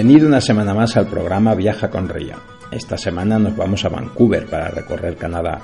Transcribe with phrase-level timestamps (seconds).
[0.00, 2.36] Bienvenido una semana más al programa Viaja con Ría.
[2.70, 5.60] Esta semana nos vamos a Vancouver para recorrer Canadá.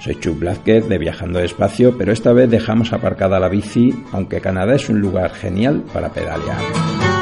[0.00, 4.74] Soy Chuck Blázquez de Viajando Despacio, pero esta vez dejamos aparcada la bici, aunque Canadá
[4.74, 7.17] es un lugar genial para pedalear.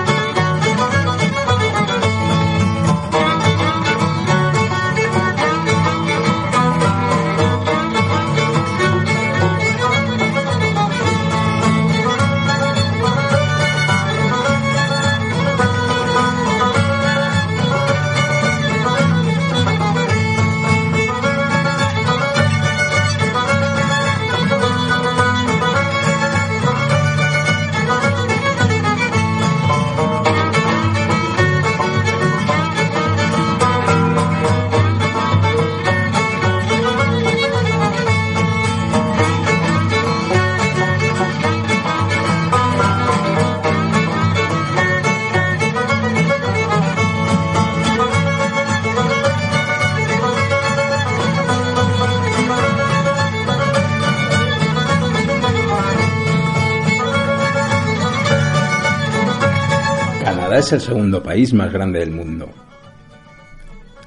[60.67, 62.49] Es el segundo país más grande del mundo.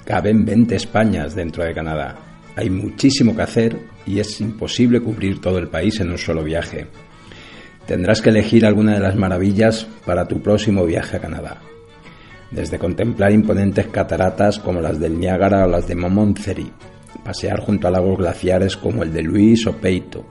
[0.03, 2.17] Caben 20 Españas dentro de Canadá.
[2.57, 6.87] Hay muchísimo que hacer y es imposible cubrir todo el país en un solo viaje.
[7.85, 11.61] Tendrás que elegir alguna de las maravillas para tu próximo viaje a Canadá.
[12.51, 16.73] Desde contemplar imponentes cataratas como las del Niágara o las de Montserrat,
[17.23, 20.25] pasear junto a lagos glaciares como el de Luis o Peito,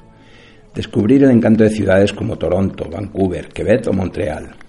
[0.75, 4.68] descubrir el encanto de ciudades como Toronto, Vancouver, Quebec o Montreal,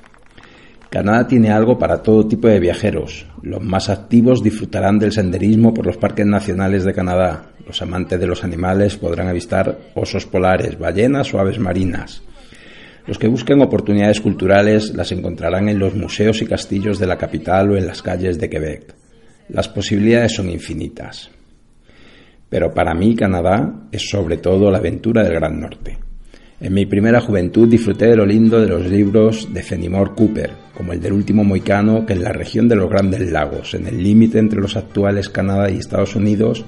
[0.90, 3.28] Canadá tiene algo para todo tipo de viajeros.
[3.44, 7.52] Los más activos disfrutarán del senderismo por los parques nacionales de Canadá.
[7.68, 12.24] Los amantes de los animales podrán avistar osos polares, ballenas o aves marinas.
[13.06, 17.70] Los que busquen oportunidades culturales las encontrarán en los museos y castillos de la capital
[17.70, 18.96] o en las calles de Quebec.
[19.50, 21.30] Las posibilidades son infinitas.
[22.50, 26.09] Pero para mí Canadá es sobre todo la aventura del Gran Norte.
[26.62, 30.92] En mi primera juventud disfruté de lo lindo de los libros de Fenimore Cooper, como
[30.92, 34.40] el del último moicano, que en la región de los Grandes Lagos, en el límite
[34.40, 36.66] entre los actuales Canadá y Estados Unidos,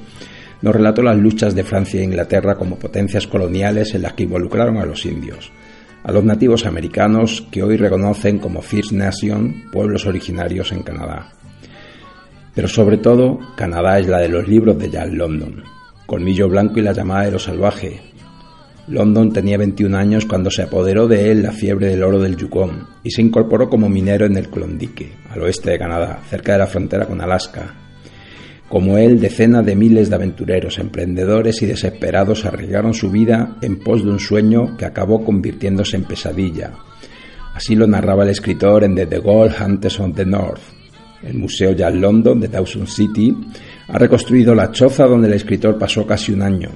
[0.61, 4.77] nos relató las luchas de Francia e Inglaterra como potencias coloniales en las que involucraron
[4.77, 5.51] a los indios,
[6.03, 11.33] a los nativos americanos que hoy reconocen como First Nation, pueblos originarios en Canadá.
[12.55, 15.63] Pero sobre todo, Canadá es la de los libros de Jack London,
[16.05, 18.10] Colmillo Blanco y la llamada de lo salvaje,
[18.87, 22.87] London tenía 21 años cuando se apoderó de él la fiebre del oro del Yukon
[23.03, 26.67] y se incorporó como minero en el Klondike, al oeste de Canadá, cerca de la
[26.67, 27.75] frontera con Alaska.
[28.67, 34.03] Como él, decenas de miles de aventureros, emprendedores y desesperados arriesgaron su vida en pos
[34.03, 36.71] de un sueño que acabó convirtiéndose en pesadilla.
[37.53, 40.61] Así lo narraba el escritor en The, Gold Hunters of the North.
[41.21, 43.35] El Museo Jack London de Dawson City
[43.89, 46.69] ha reconstruido la choza donde el escritor pasó casi un año,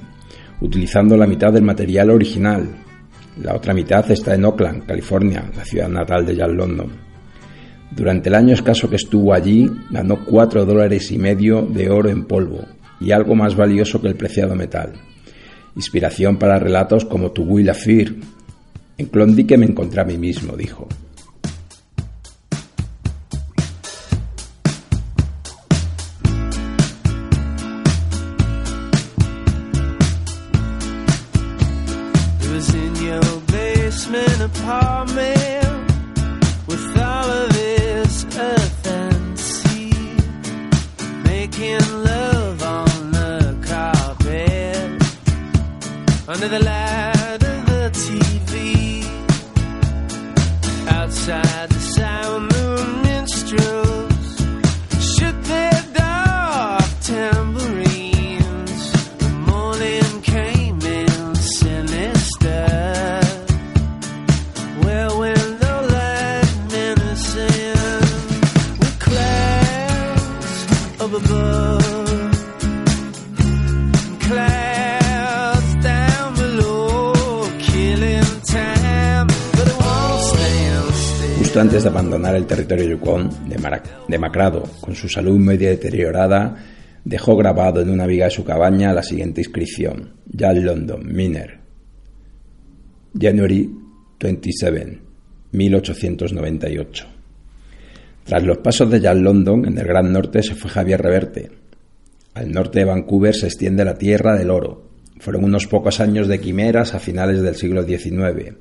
[0.60, 2.68] utilizando la mitad del material original.
[3.42, 6.88] La otra mitad está en Oakland, California, la ciudad natal de Jack London.
[7.90, 12.24] Durante el año escaso que estuvo allí, ganó cuatro dólares y medio de oro en
[12.24, 12.64] polvo
[13.00, 14.92] y algo más valioso que el preciado metal.
[15.74, 18.14] Inspiración para relatos como Tu Will Fear.
[18.98, 20.88] En Klondike me encontré a mí mismo, dijo.
[82.66, 83.30] Territorio Yukon,
[84.08, 86.56] demacrado, con su salud medio deteriorada,
[87.04, 91.58] dejó grabado en una viga de su cabaña la siguiente inscripción: Jack London, Miner.
[93.18, 93.70] January
[94.20, 94.98] 27,
[95.52, 97.06] 1898.
[98.24, 101.50] Tras los pasos de Jack London, en el Gran Norte se fue Javier Reverte.
[102.34, 104.90] Al norte de Vancouver se extiende la Tierra del Oro.
[105.18, 108.56] Fueron unos pocos años de quimeras a finales del siglo XIX.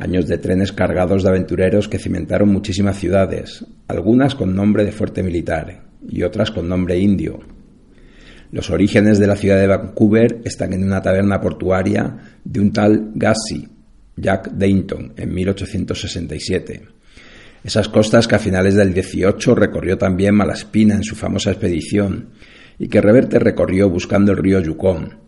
[0.00, 5.24] Años de trenes cargados de aventureros que cimentaron muchísimas ciudades, algunas con nombre de fuerte
[5.24, 7.40] militar y otras con nombre indio.
[8.52, 13.10] Los orígenes de la ciudad de Vancouver están en una taberna portuaria de un tal
[13.14, 13.68] Gassi,
[14.16, 16.82] Jack Dayton, en 1867.
[17.64, 22.30] Esas costas que a finales del 18 recorrió también Malaspina en su famosa expedición
[22.78, 25.18] y que Reverte recorrió buscando el río Yukon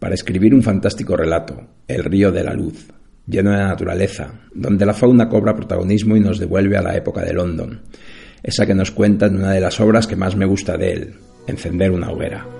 [0.00, 2.88] para escribir un fantástico relato, El río de la luz,
[3.26, 7.32] lleno de naturaleza, donde la fauna cobra protagonismo y nos devuelve a la época de
[7.32, 7.82] London,
[8.42, 11.14] esa que nos cuenta en una de las obras que más me gusta de él,
[11.48, 12.55] Encender una hoguera.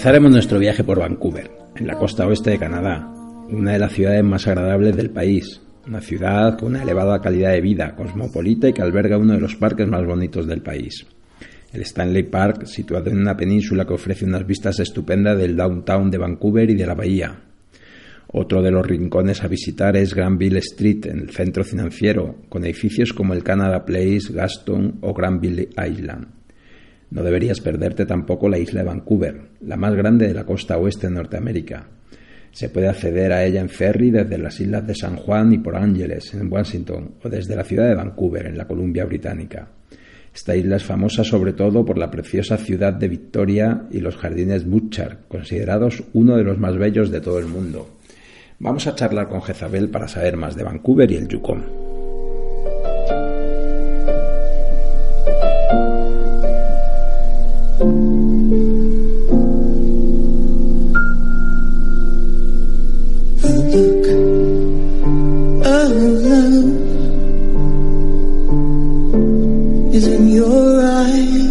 [0.00, 3.06] Empezaremos nuestro viaje por Vancouver, en la costa oeste de Canadá,
[3.50, 7.60] una de las ciudades más agradables del país, una ciudad con una elevada calidad de
[7.60, 11.06] vida, cosmopolita y que alberga uno de los parques más bonitos del país.
[11.70, 16.16] El Stanley Park, situado en una península que ofrece unas vistas estupendas del downtown de
[16.16, 17.38] Vancouver y de la bahía.
[18.28, 23.12] Otro de los rincones a visitar es Granville Street, en el centro financiero, con edificios
[23.12, 26.39] como el Canada Place, Gaston o Granville Island.
[27.10, 31.08] No deberías perderte tampoco la isla de Vancouver, la más grande de la costa oeste
[31.08, 31.88] de Norteamérica.
[32.52, 35.76] Se puede acceder a ella en ferry desde las islas de San Juan y por
[35.76, 39.68] Ángeles, en Washington, o desde la ciudad de Vancouver, en la Columbia Británica.
[40.34, 44.64] Esta isla es famosa sobre todo por la preciosa ciudad de Victoria y los jardines
[44.64, 47.98] Butchart, considerados uno de los más bellos de todo el mundo.
[48.60, 51.89] Vamos a charlar con Jezabel para saber más de Vancouver y el Yukon.
[65.72, 66.64] Of love
[69.94, 71.49] is in your eyes.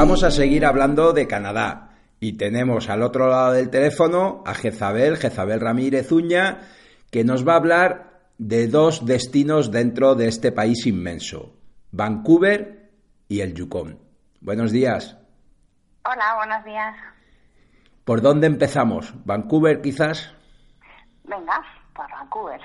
[0.00, 1.90] Vamos a seguir hablando de Canadá
[2.20, 6.62] y tenemos al otro lado del teléfono a Jezabel, Jezabel Ramírez Uña,
[7.10, 11.54] que nos va a hablar de dos destinos dentro de este país inmenso,
[11.92, 12.92] Vancouver
[13.28, 13.98] y el Yukon.
[14.40, 15.18] Buenos días.
[16.06, 16.96] Hola, buenos días.
[18.06, 19.12] ¿Por dónde empezamos?
[19.26, 20.32] ¿Vancouver quizás?
[21.24, 21.60] Venga,
[21.94, 22.62] por Vancouver.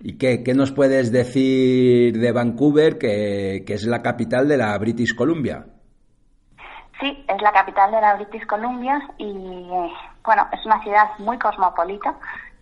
[0.00, 4.78] ¿Y qué, qué nos puedes decir de Vancouver, que, que es la capital de la
[4.78, 5.66] British Columbia?
[7.00, 9.32] Sí, es la capital de la British Columbia y
[10.22, 12.14] bueno, es una ciudad muy cosmopolita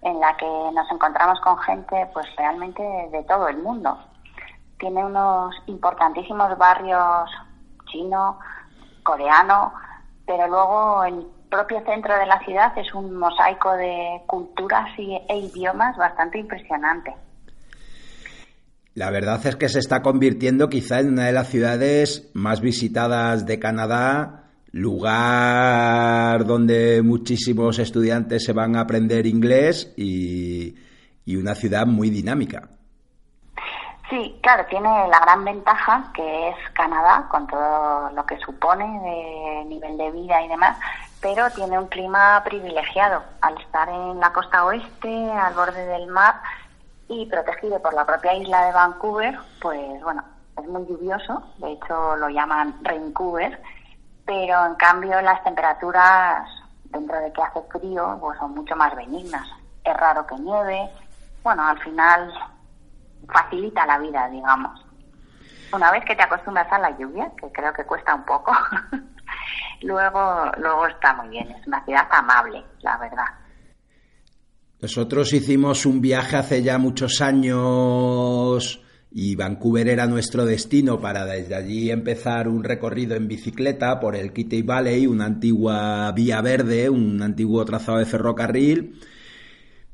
[0.03, 3.99] en la que nos encontramos con gente pues realmente de todo el mundo.
[4.79, 7.29] Tiene unos importantísimos barrios
[7.87, 8.39] chino,
[9.03, 9.73] coreano,
[10.25, 15.97] pero luego el propio centro de la ciudad es un mosaico de culturas e idiomas
[15.97, 17.17] bastante impresionante.
[18.99, 23.47] La verdad es que se está convirtiendo quizá en una de las ciudades más visitadas
[23.47, 30.75] de Canadá, lugar donde muchísimos estudiantes se van a aprender inglés y,
[31.29, 32.71] una ciudad muy dinámica.
[34.11, 39.65] Sí, claro, tiene la gran ventaja que es Canadá, con todo lo que supone de
[39.67, 40.77] nivel de vida y demás,
[41.21, 46.35] pero tiene un clima privilegiado al estar en la costa oeste, al borde del mar
[47.09, 50.23] y protegido por la propia isla de Vancouver, pues bueno,
[50.59, 53.61] es muy lluvioso, de hecho lo llaman Vancouver,
[54.27, 56.49] pero en cambio las temperaturas,
[56.85, 59.47] dentro de que hace frío, pues son mucho más benignas.
[59.85, 60.91] Es raro que nieve,
[61.43, 62.33] bueno, al final
[63.27, 64.85] facilita la vida, digamos.
[65.73, 68.53] Una vez que te acostumbras a la lluvia, que creo que cuesta un poco,
[69.83, 71.51] luego, luego está muy bien.
[71.51, 73.27] Es una ciudad amable, la verdad.
[74.81, 78.81] Nosotros hicimos un viaje hace ya muchos años
[79.11, 84.33] y Vancouver era nuestro destino para desde allí empezar un recorrido en bicicleta por el
[84.33, 88.95] Kitty Valley, una antigua vía verde, un antiguo trazado de ferrocarril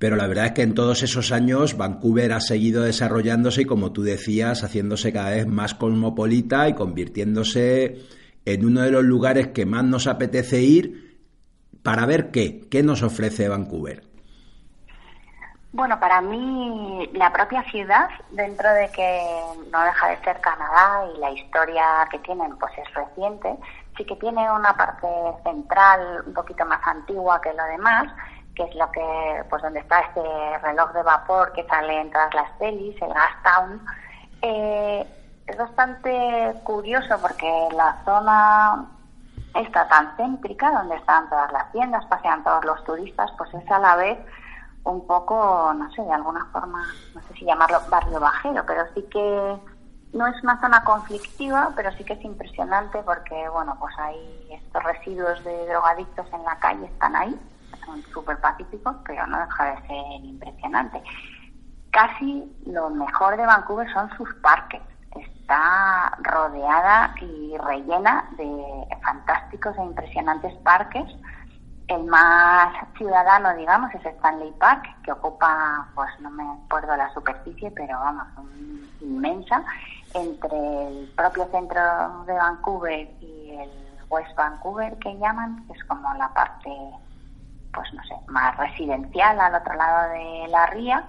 [0.04, 3.92] pero la verdad es que en todos esos años Vancouver ha seguido desarrollándose y, como
[3.92, 8.02] tú decías, haciéndose cada vez más cosmopolita y convirtiéndose
[8.44, 11.20] en uno de los lugares que más nos apetece ir
[11.82, 14.13] para ver qué, qué nos ofrece Vancouver.
[15.74, 19.26] Bueno, para mí la propia ciudad, dentro de que
[19.72, 23.56] no deja de ser Canadá y la historia que tienen pues es reciente,
[23.96, 25.08] sí que tiene una parte
[25.42, 28.04] central un poquito más antigua que lo demás,
[28.54, 32.32] que es lo que, pues donde está este reloj de vapor que sale en todas
[32.34, 33.84] las pelis, el Gastown.
[34.42, 35.04] Eh,
[35.48, 38.86] es bastante curioso porque la zona
[39.56, 43.80] está tan céntrica, donde están todas las tiendas, pasean todos los turistas, pues es a
[43.80, 44.18] la vez
[44.84, 49.02] un poco, no sé, de alguna forma, no sé si llamarlo barrio bajero, pero sí
[49.10, 49.56] que
[50.12, 54.82] no es una zona conflictiva, pero sí que es impresionante porque, bueno, pues hay estos
[54.84, 57.38] residuos de drogadictos en la calle, están ahí,
[57.84, 61.02] son súper pacíficos, pero no deja de ser impresionante.
[61.90, 64.82] Casi lo mejor de Vancouver son sus parques.
[65.14, 71.04] Está rodeada y rellena de fantásticos e impresionantes parques.
[71.88, 77.70] El más ciudadano, digamos, es Stanley Park, que ocupa, pues no me acuerdo la superficie,
[77.72, 78.26] pero vamos,
[79.00, 79.62] inmensa,
[80.14, 83.70] entre el propio centro de Vancouver y el
[84.08, 86.70] West Vancouver, que llaman, que es como la parte
[87.74, 91.04] pues no sé, más residencial al otro lado de la ría.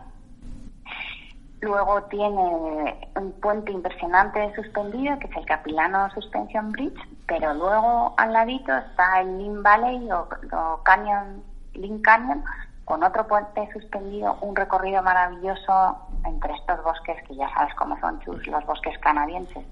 [1.61, 8.33] Luego tiene un puente impresionante suspendido, que es el Capilano Suspension Bridge, pero luego al
[8.33, 11.43] ladito está el Lynn Valley o, Canyon,
[11.73, 12.43] Lynn Canyon,
[12.83, 18.19] con otro puente suspendido, un recorrido maravilloso entre estos bosques que ya sabes cómo son
[18.25, 19.65] los bosques canadienses.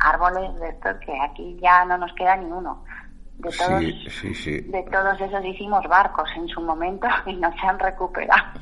[0.00, 2.84] Árboles de estos que aquí ya no nos queda ni uno
[3.38, 8.60] de todos, de todos esos hicimos barcos en su momento y no se han recuperado.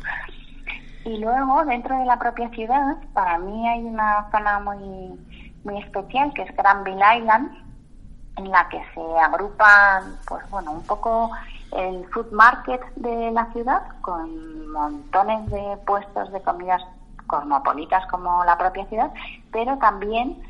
[1.04, 5.18] Y luego, dentro de la propia ciudad, para mí hay una zona muy,
[5.64, 7.50] muy especial que es Granville Island,
[8.36, 11.30] en la que se agrupan, pues bueno, un poco
[11.76, 16.82] el food market de la ciudad con montones de puestos de comidas
[17.26, 19.12] cosmopolitas como la propia ciudad,
[19.52, 20.42] pero también,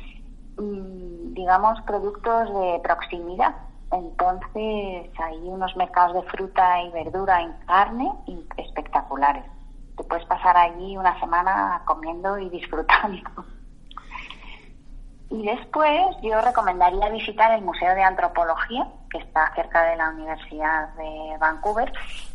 [0.57, 3.53] mm, digamos, productos de proximidad
[3.91, 8.11] entonces hay unos mercados de fruta y verdura en carne
[8.57, 9.43] espectaculares.
[9.97, 13.29] Te puedes pasar allí una semana comiendo y disfrutando.
[15.31, 20.93] Y después yo recomendaría visitar el Museo de Antropología, que está cerca de la Universidad
[20.95, 21.91] de Vancouver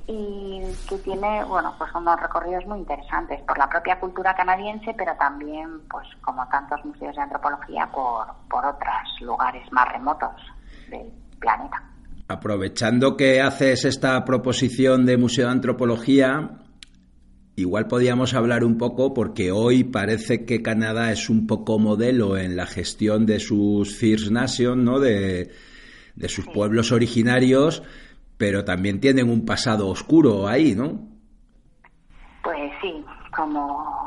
[0.06, 5.14] y que tiene, bueno, pues unos recorridos muy interesantes por la propia cultura canadiense, pero
[5.16, 10.32] también, pues como tantos museos de antropología, por, por otros lugares más remotos
[10.88, 11.82] del planeta.
[12.28, 16.48] Aprovechando que haces esta proposición de Museo de Antropología,
[17.56, 22.54] igual podíamos hablar un poco, porque hoy parece que Canadá es un poco modelo en
[22.54, 25.00] la gestión de sus First Nations, ¿no?
[25.00, 25.50] de,
[26.28, 27.82] sus pueblos originarios,
[28.36, 30.98] pero también tienen un pasado oscuro ahí, ¿no?
[32.42, 34.06] Pues sí, como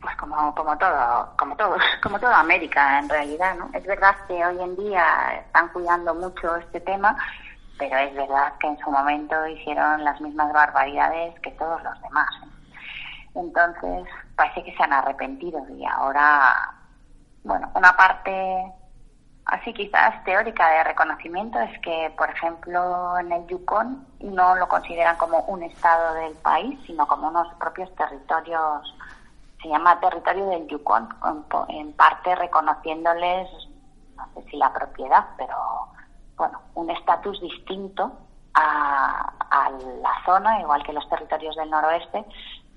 [0.00, 3.70] pues como, como todo, como todos, como toda América en realidad, ¿no?
[3.74, 5.04] Es verdad que hoy en día
[5.46, 7.16] están cuidando mucho este tema,
[7.78, 12.28] pero es verdad que en su momento hicieron las mismas barbaridades que todos los demás.
[12.44, 12.49] ¿eh?
[13.34, 14.04] Entonces,
[14.36, 16.74] parece que se han arrepentido y ahora,
[17.44, 18.72] bueno, una parte
[19.46, 25.16] así quizás teórica de reconocimiento es que, por ejemplo, en el Yukon no lo consideran
[25.16, 28.94] como un estado del país, sino como unos propios territorios
[29.62, 31.08] se llama territorio del Yukon,
[31.68, 33.48] en parte reconociéndoles,
[34.16, 35.56] no sé si la propiedad, pero
[36.36, 38.10] bueno, un estatus distinto
[38.54, 39.32] a,
[40.02, 42.24] la zona, igual que los territorios del noroeste,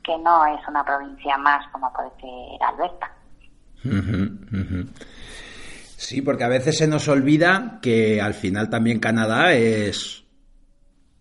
[0.03, 3.11] que no es una provincia más como puede ser Alberta.
[5.97, 10.25] Sí, porque a veces se nos olvida que al final también Canadá es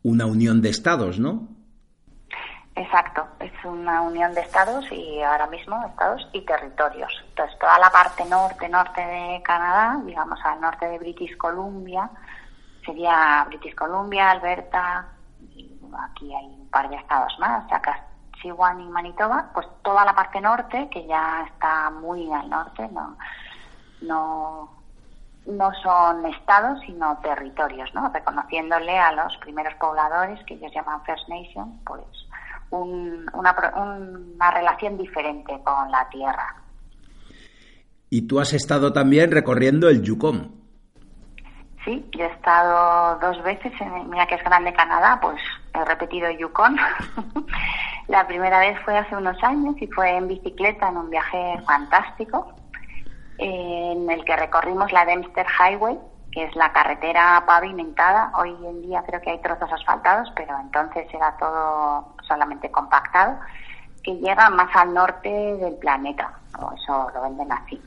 [0.03, 1.49] una unión de estados, ¿no?
[2.75, 7.13] Exacto, es una unión de estados y ahora mismo estados y territorios.
[7.29, 12.11] Entonces, toda la parte norte, norte de Canadá, digamos al norte de British Columbia,
[12.85, 15.07] sería British Columbia, Alberta,
[15.55, 15.79] y
[16.11, 17.71] aquí hay un par de estados más,
[18.43, 23.17] Saskatchewan y Manitoba, pues toda la parte norte, que ya está muy al norte, no,
[24.03, 24.71] no,
[25.47, 28.11] no son estados, sino territorios, ¿no?
[28.13, 32.03] Reconociéndole a los primeros pobladores, que ellos llaman First Nation, pues
[32.71, 36.57] una, una relación diferente con la tierra.
[38.11, 40.62] Y tú has estado también recorriendo el Yukon.
[41.85, 45.41] Sí, yo he estado dos veces en, mira que es grande Canadá, pues
[45.75, 46.77] he repetido Yukon.
[48.09, 52.55] la primera vez fue hace unos años y fue en bicicleta en un viaje fantástico
[53.39, 55.99] en el que recorrimos la Dempster Highway,
[56.31, 58.33] que es la carretera pavimentada.
[58.39, 63.39] Hoy en día creo que hay trozos asfaltados, pero entonces era todo solamente compactado,
[64.05, 67.83] que llega más al norte del planeta, o eso lo venden así.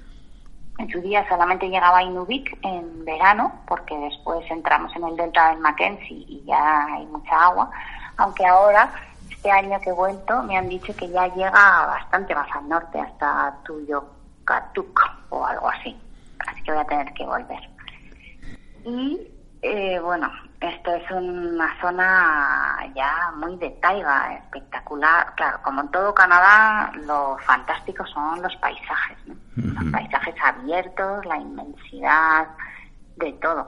[0.78, 5.50] En su día solamente llegaba a Inuvik en verano, porque después entramos en el delta
[5.50, 7.72] del Mackenzie y ya hay mucha agua,
[8.18, 8.92] aunque ahora,
[9.30, 13.00] este año que he vuelto, me han dicho que ya llega bastante más al norte,
[13.00, 15.98] hasta Tuyokatuk o algo así.
[16.48, 17.70] Así que voy a tener que volver.
[18.86, 19.20] Y
[19.62, 20.32] eh, bueno,
[20.70, 25.34] esto es una zona ya muy de taiga, espectacular.
[25.36, 29.18] Claro, como en todo Canadá, lo fantástico son los paisajes,
[29.56, 32.48] los paisajes abiertos, la inmensidad
[33.18, 33.68] de todo.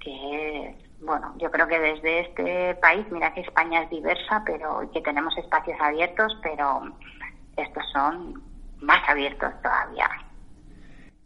[0.00, 5.00] Que bueno, yo creo que desde este país, mira que España es diversa, pero que
[5.02, 6.82] tenemos espacios abiertos, pero
[7.56, 8.42] estos son
[8.80, 10.08] más abiertos todavía.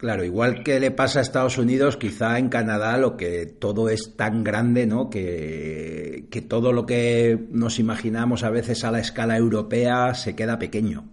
[0.01, 4.17] Claro, igual que le pasa a Estados Unidos, quizá en Canadá lo que todo es
[4.17, 5.11] tan grande, ¿no?
[5.11, 10.57] Que, que todo lo que nos imaginamos a veces a la escala europea se queda
[10.57, 11.03] pequeño.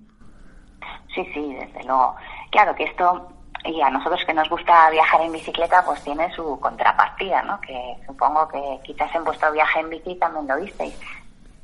[1.15, 2.17] Sí, sí, desde luego.
[2.51, 3.29] Claro que esto,
[3.67, 7.61] y a nosotros que nos gusta viajar en bicicleta, pues tiene su contrapartida, ¿no?
[7.61, 10.99] Que supongo que quizás en vuestro viaje en bici también lo visteis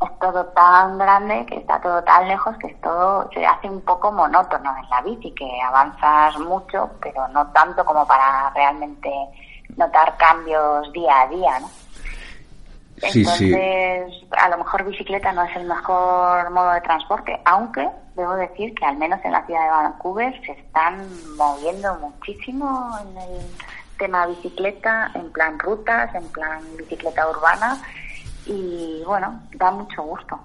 [0.02, 3.80] es todo tan grande, que está todo tan lejos, que es todo se hace un
[3.82, 9.10] poco monótono en la bici, que avanzas mucho, pero no tanto como para realmente
[9.76, 11.70] notar cambios día a día, ¿no?
[13.02, 18.74] Entonces, a lo mejor bicicleta no es el mejor modo de transporte, aunque debo decir
[18.74, 21.04] que al menos en la ciudad de Vancouver se están
[21.36, 23.40] moviendo muchísimo en el
[23.98, 27.78] tema bicicleta, en plan rutas, en plan bicicleta urbana
[28.46, 30.38] y bueno, da mucho gusto.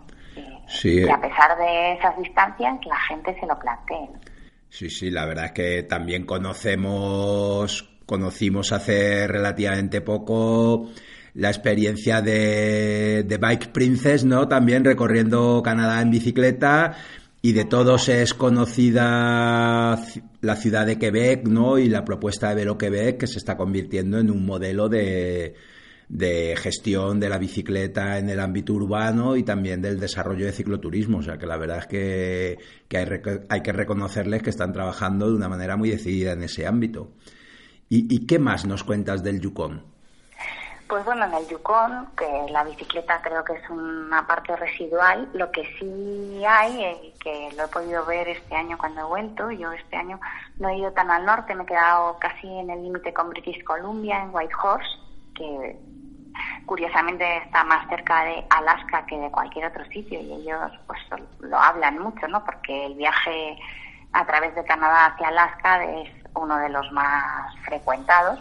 [0.67, 1.01] Sí.
[1.01, 4.09] Y a pesar de esas distancias, la gente se lo plantee.
[4.69, 10.89] Sí, sí, la verdad es que también conocemos, conocimos hace relativamente poco
[11.33, 14.47] la experiencia de, de Bike Princess, ¿no?
[14.47, 16.97] También recorriendo Canadá en bicicleta
[17.41, 19.97] y de todos es conocida
[20.41, 21.79] la ciudad de Quebec, ¿no?
[21.79, 25.55] Y la propuesta de Velo Quebec que se está convirtiendo en un modelo de,
[26.09, 31.19] de gestión de la bicicleta en el ámbito urbano y también del desarrollo de cicloturismo.
[31.19, 32.57] O sea que la verdad es que,
[33.49, 37.11] hay, que reconocerles que están trabajando de una manera muy decidida en ese ámbito.
[37.91, 39.83] ¿Y, qué más nos cuentas del Yukon?
[40.87, 45.51] Pues bueno, en el Yukon, que la bicicleta creo que es una parte residual, lo
[45.51, 49.71] que sí hay, y que lo he podido ver este año cuando he vuelto, yo
[49.71, 50.19] este año
[50.57, 53.63] no he ido tan al norte, me he quedado casi en el límite con British
[53.63, 54.89] Columbia, en Whitehorse,
[55.33, 55.79] que
[56.69, 60.99] curiosamente está más cerca de Alaska que de cualquier otro sitio y ellos pues
[61.39, 62.45] lo hablan mucho, ¿no?
[62.45, 63.57] Porque el viaje
[64.13, 68.39] a través de Canadá hacia Alaska es uno de los más frecuentados.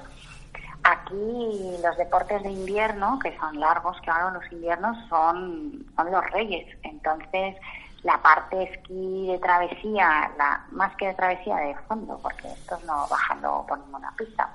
[0.84, 6.66] Aquí los deportes de invierno, que son largos, claro, los inviernos son, son los reyes.
[6.82, 7.56] Entonces,
[8.02, 13.06] la parte esquí de travesía, la, más que de travesía de fondo, porque estos no
[13.08, 14.50] bajando por ninguna pista,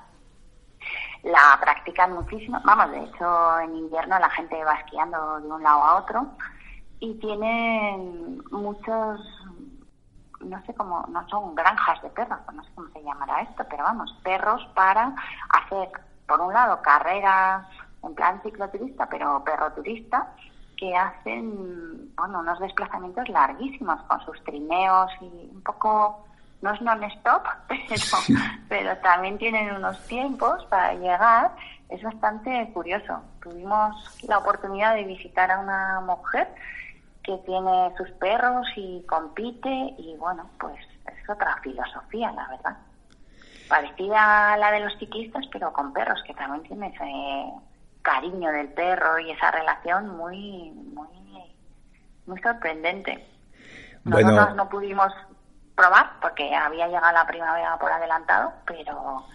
[1.24, 2.60] la practican muchísimo.
[2.64, 6.26] Vamos, de hecho, en invierno la gente va esquiando de un lado a otro
[7.00, 9.20] y tienen muchos,
[10.40, 13.84] no sé cómo, no son granjas de perros, no sé cómo se llamará esto, pero
[13.84, 15.14] vamos, perros para
[15.48, 15.90] hacer,
[16.26, 17.66] por un lado, carreras
[18.02, 20.30] en plan cicloturista, pero perro turista,
[20.76, 26.26] que hacen, bueno, unos desplazamientos larguísimos con sus trineos y un poco
[26.62, 27.42] no es non-stop,
[28.68, 31.52] pero, también tienen unos tiempos para llegar.
[31.88, 33.22] Es bastante curioso.
[33.42, 33.94] Tuvimos
[34.26, 36.48] la oportunidad de visitar a una mujer
[37.22, 42.76] que tiene sus perros y compite y bueno, pues es otra filosofía, la verdad.
[43.68, 47.70] Parecida a la de los ciclistas, pero con perros, que también tiene ese
[48.02, 51.08] cariño del perro y esa relación muy, muy,
[52.26, 53.26] muy sorprendente.
[54.04, 55.12] Nosotros no pudimos
[55.74, 59.26] probar porque había llegado la primavera por adelantado, pero,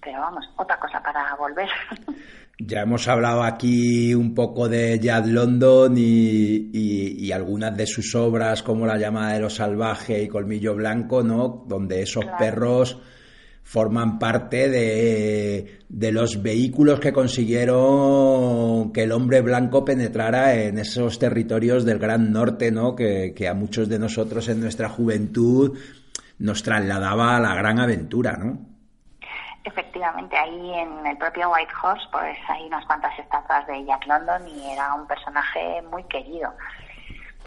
[0.00, 1.68] pero vamos, otra cosa para volver.
[2.60, 8.64] Ya hemos hablado aquí un poco de Jad London y, y, algunas de sus obras
[8.64, 11.64] como La llamada de lo salvaje y Colmillo Blanco, ¿no?
[11.68, 13.00] Donde esos perros
[13.68, 21.18] forman parte de, de, los vehículos que consiguieron que el hombre blanco penetrara en esos
[21.18, 22.96] territorios del Gran Norte, ¿no?
[22.96, 25.78] Que, que a muchos de nosotros en nuestra juventud
[26.38, 28.58] nos trasladaba a la gran aventura, ¿no?
[29.64, 34.48] Efectivamente, ahí en el propio White Horse, pues hay unas cuantas estatuas de Jack London
[34.48, 36.54] y era un personaje muy querido.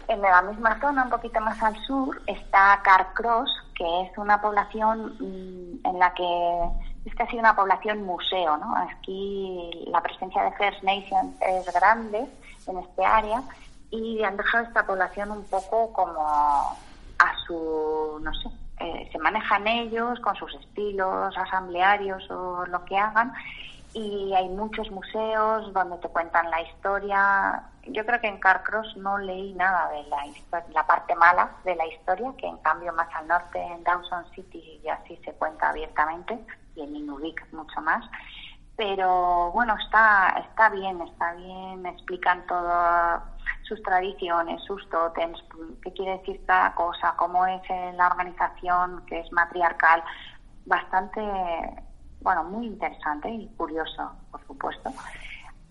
[0.08, 5.14] En la misma zona, un poquito más al sur, está Carcross, que es una población
[5.18, 6.62] mm, en la que
[7.04, 8.76] es casi una población museo, ¿no?
[8.76, 12.26] Aquí la presencia de First Nations es grande
[12.66, 13.42] en este área
[13.90, 18.48] y han dejado esta población un poco como a su, no sé,
[18.80, 23.32] eh, se manejan ellos con sus estilos asamblearios o lo que hagan
[23.94, 27.62] y hay muchos museos donde te cuentan la historia.
[27.84, 30.24] Yo creo que en Carcross no leí nada de la,
[30.70, 34.80] la parte mala de la historia, que en cambio más al norte en Dawson City
[34.84, 36.38] ya sí se cuenta abiertamente
[36.74, 38.04] y en Inuvik mucho más.
[38.76, 43.22] Pero bueno, está, está bien, está bien, explican todo
[43.62, 45.42] sus tradiciones, sus tótems,
[45.82, 47.62] qué quiere decir cada cosa, cómo es
[47.94, 50.02] la organización, que es matriarcal,
[50.66, 51.20] bastante,
[52.22, 54.92] bueno, muy interesante y curioso, por supuesto.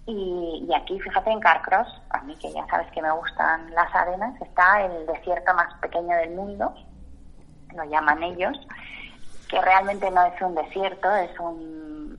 [0.06, 4.40] Y, aquí, fíjate, en Carcross, a mí que ya sabes que me gustan las arenas,
[4.42, 6.74] está el desierto más pequeño del mundo,
[7.76, 8.58] lo llaman ellos,
[9.48, 12.18] que realmente no es un desierto, es un,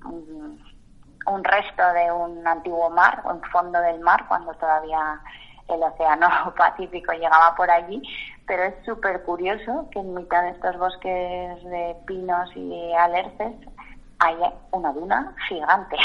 [1.26, 5.20] un, resto de un antiguo mar, un fondo del mar, cuando todavía
[5.68, 8.00] el océano Pacífico llegaba por allí,
[8.46, 13.54] pero es súper curioso que en mitad de estos bosques de pinos y alerces
[14.22, 14.36] hay
[14.70, 15.96] una duna gigante.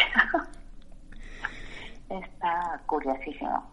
[2.09, 3.63] Está curiosísimo.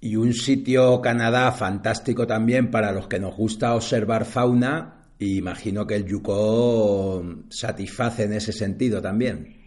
[0.00, 5.00] Y un sitio Canadá fantástico también para los que nos gusta observar fauna.
[5.18, 9.64] Y imagino que el Yukon satisface en ese sentido también.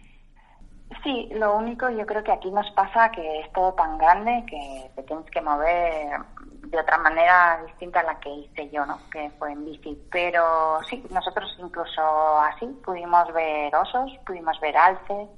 [1.02, 4.90] Sí, lo único yo creo que aquí nos pasa que es todo tan grande que
[4.96, 6.20] te tienes que mover
[6.62, 8.98] de otra manera distinta a la que hice yo, ¿no?
[9.10, 10.00] Que fue en bici.
[10.10, 15.28] Pero sí, nosotros incluso así pudimos ver osos, pudimos ver alces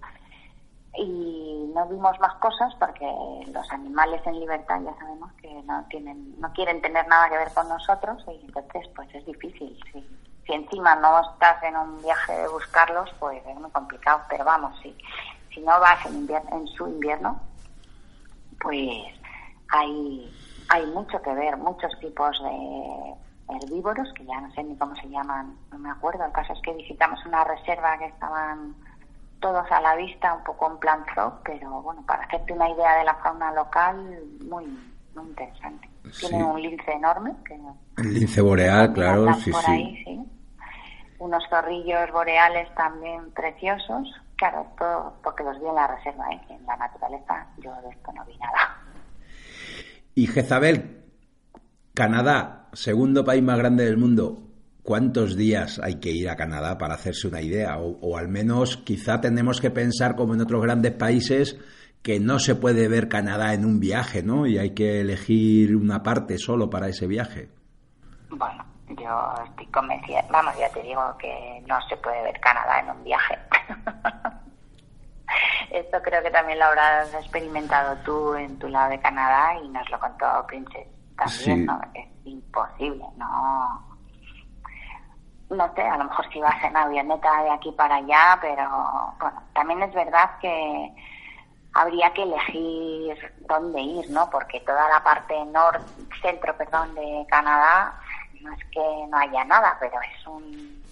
[0.97, 3.07] y no vimos más cosas porque
[3.53, 7.53] los animales en libertad ya sabemos que no tienen, no quieren tener nada que ver
[7.55, 9.79] con nosotros y entonces pues es difícil.
[10.47, 14.23] Si encima no estás en un viaje de buscarlos, pues es muy complicado.
[14.29, 14.97] Pero vamos, sí
[15.53, 17.41] si no vas en, en su invierno,
[18.61, 19.05] pues
[19.69, 20.33] hay,
[20.71, 23.15] hay mucho que ver, muchos tipos de
[23.55, 26.25] herbívoros, que ya no sé ni cómo se llaman, no me acuerdo.
[26.25, 28.75] El caso es que visitamos una reserva que estaban
[29.41, 32.97] todos a la vista, un poco en plan zoo, pero bueno, para hacerte una idea
[32.99, 33.97] de la fauna local,
[34.49, 34.67] muy,
[35.15, 35.89] muy interesante.
[36.19, 37.35] Tiene un lince enorme.
[37.45, 37.59] Que,
[37.99, 40.27] El lince boreal, claro, sí, sí.
[41.19, 44.09] Unos zorrillos boreales también preciosos
[44.41, 46.41] Claro, todo porque los vi en la reserva, ¿eh?
[46.49, 48.75] en la naturaleza yo de esto no vi nada.
[50.21, 51.01] Y Jezabel,
[51.95, 54.51] Canadá, segundo país más grande del mundo,
[54.83, 57.79] ¿cuántos días hay que ir a Canadá para hacerse una idea?
[57.79, 61.59] O, al menos quizá tenemos que pensar como en otros grandes países
[62.03, 64.47] que no se puede ver Canadá en un viaje, ¿no?
[64.47, 67.49] Y hay que elegir una parte solo para ese viaje.
[68.29, 72.91] Bueno, yo estoy convencida, vamos, ya te digo que no se puede ver Canadá en
[72.91, 73.39] un viaje.
[75.71, 79.89] Esto creo que también lo habrás experimentado tú en tu lado de Canadá y nos
[79.91, 81.81] lo contó Princess también, ¿no?
[81.95, 83.91] Es imposible, no.
[85.51, 89.43] No sé, a lo mejor si vas en avioneta de aquí para allá, pero bueno,
[89.53, 90.95] también es verdad que
[91.75, 94.31] habría que elegir dónde ir, ¿no?
[94.31, 95.85] Porque toda la parte norte,
[96.23, 97.95] centro, perdón, de Canadá
[98.41, 100.83] no es que no haya nada, pero es un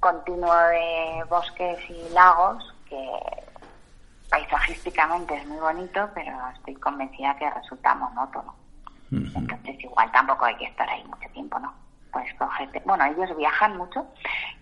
[0.00, 3.10] continuo de bosques y lagos que
[4.28, 8.54] paisajísticamente es muy bonito, pero estoy convencida que resulta monótono.
[9.10, 11.72] Entonces igual tampoco hay que estar ahí mucho tiempo, ¿no?
[12.12, 12.82] Pues cogerte.
[12.84, 14.06] Bueno, ellos viajan mucho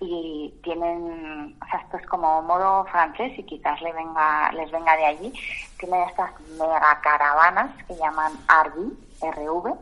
[0.01, 4.97] y tienen, o sea, esto es como modo francés y quizás les venga, les venga
[4.97, 5.33] de allí.
[5.79, 9.79] Tienen estas mega caravanas que llaman RV, RV,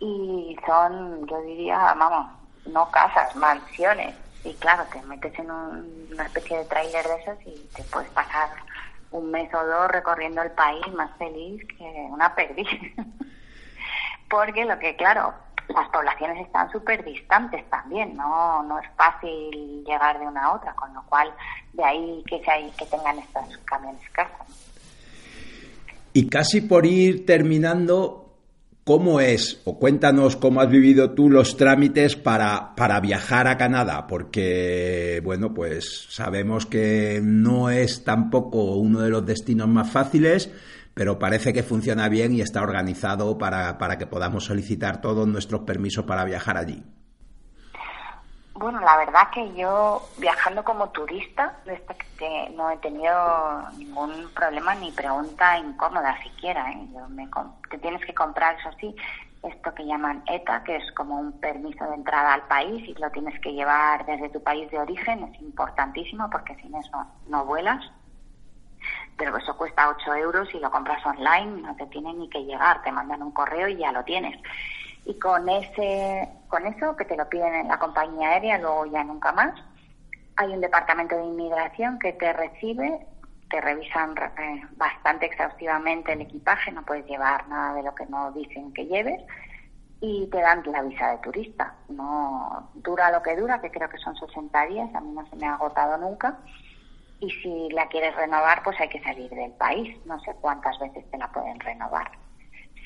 [0.00, 2.26] y son, yo diría, vamos,
[2.66, 4.14] no casas, mansiones.
[4.44, 8.48] Y claro, te metes en una especie de trailer de esos y te puedes pasar
[9.12, 12.68] un mes o dos recorriendo el país más feliz que una perdiz.
[14.30, 15.34] Porque lo que, claro,
[15.68, 18.62] las poblaciones están súper distantes también, ¿no?
[18.62, 21.32] no es fácil llegar de una a otra, con lo cual
[21.72, 24.44] de ahí que, se, que tengan estos camiones casa.
[26.14, 28.21] Y casi por ir terminando,
[28.84, 34.08] ¿Cómo es, o cuéntanos cómo has vivido tú los trámites para, para, viajar a Canadá?
[34.08, 40.50] Porque, bueno, pues sabemos que no es tampoco uno de los destinos más fáciles,
[40.94, 45.60] pero parece que funciona bien y está organizado para, para que podamos solicitar todos nuestros
[45.60, 46.82] permisos para viajar allí.
[48.62, 51.56] Bueno, la verdad que yo viajando como turista,
[52.16, 56.70] que no he tenido ningún problema ni pregunta incómoda siquiera.
[56.70, 56.88] ¿eh?
[57.68, 58.94] te tienes que comprar, eso sí,
[59.42, 63.10] esto que llaman ETA, que es como un permiso de entrada al país y lo
[63.10, 65.24] tienes que llevar desde tu país de origen.
[65.24, 67.84] Es importantísimo porque sin eso no vuelas.
[69.16, 72.80] Pero eso cuesta 8 euros y lo compras online, no te tiene ni que llegar,
[72.84, 74.40] te mandan un correo y ya lo tienes
[75.04, 79.02] y con ese con eso que te lo piden en la compañía aérea luego ya
[79.04, 79.54] nunca más.
[80.36, 83.06] Hay un departamento de inmigración que te recibe
[83.52, 88.32] te revisan eh, bastante exhaustivamente el equipaje no puedes llevar nada de lo que no
[88.32, 89.20] dicen que lleves
[90.00, 91.74] y te dan la visa de turista.
[91.88, 95.36] No dura lo que dura que creo que son 60 días a mí no se
[95.36, 96.38] me ha agotado nunca
[97.20, 99.96] y si la quieres renovar pues hay que salir del país.
[100.06, 102.10] No sé cuántas veces te la pueden renovar.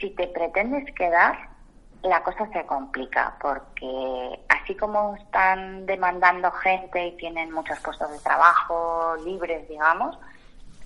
[0.01, 1.56] Si te pretendes quedar
[2.03, 8.19] la cosa se complica porque así como están demandando gente y tienen muchos puestos de
[8.19, 10.19] trabajo libres, digamos,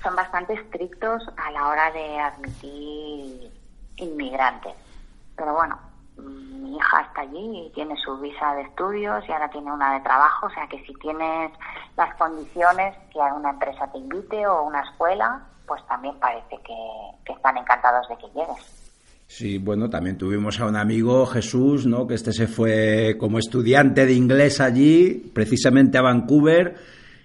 [0.02, 3.52] son bastante estrictos a la hora de admitir
[3.96, 4.74] inmigrantes.
[5.36, 5.78] Pero bueno,
[6.16, 10.00] mi hija está allí y tiene su visa de estudios y ahora tiene una de
[10.00, 11.52] trabajo, o sea que si tienes
[11.96, 17.32] las condiciones que una empresa te invite o una escuela, pues también parece que, que
[17.32, 18.79] están encantados de que llegues.
[19.32, 22.04] Sí, bueno, también tuvimos a un amigo, Jesús, ¿no?
[22.04, 26.74] Que este se fue como estudiante de inglés allí, precisamente a Vancouver,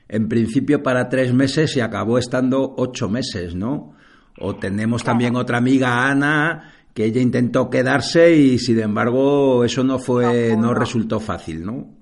[0.08, 3.96] en principio para tres meses y acabó estando ocho meses, ¿no?
[4.40, 9.98] O tenemos también otra amiga, Ana, que ella intentó quedarse y sin embargo eso no
[9.98, 11.95] fue, no resultó fácil, ¿no?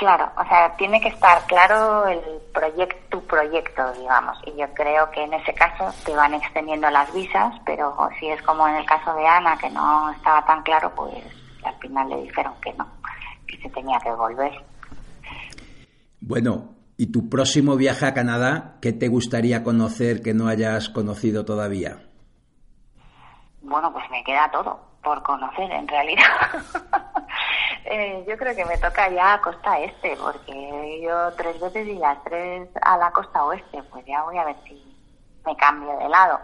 [0.00, 2.22] Claro, o sea, tiene que estar claro el
[2.54, 7.12] proyecto, tu proyecto, digamos, y yo creo que en ese caso te van extendiendo las
[7.12, 10.90] visas, pero si es como en el caso de Ana, que no estaba tan claro,
[10.94, 11.22] pues
[11.64, 12.88] al final le dijeron que no,
[13.46, 14.64] que se tenía que volver.
[16.22, 21.44] Bueno, ¿y tu próximo viaje a Canadá, qué te gustaría conocer que no hayas conocido
[21.44, 21.98] todavía?
[23.60, 26.24] Bueno, pues me queda todo por conocer en realidad.
[27.92, 31.94] Eh, yo creo que me toca ya a costa este, porque yo tres veces y
[31.94, 34.96] las tres a la costa oeste, pues ya voy a ver si
[35.44, 36.38] me cambio de lado.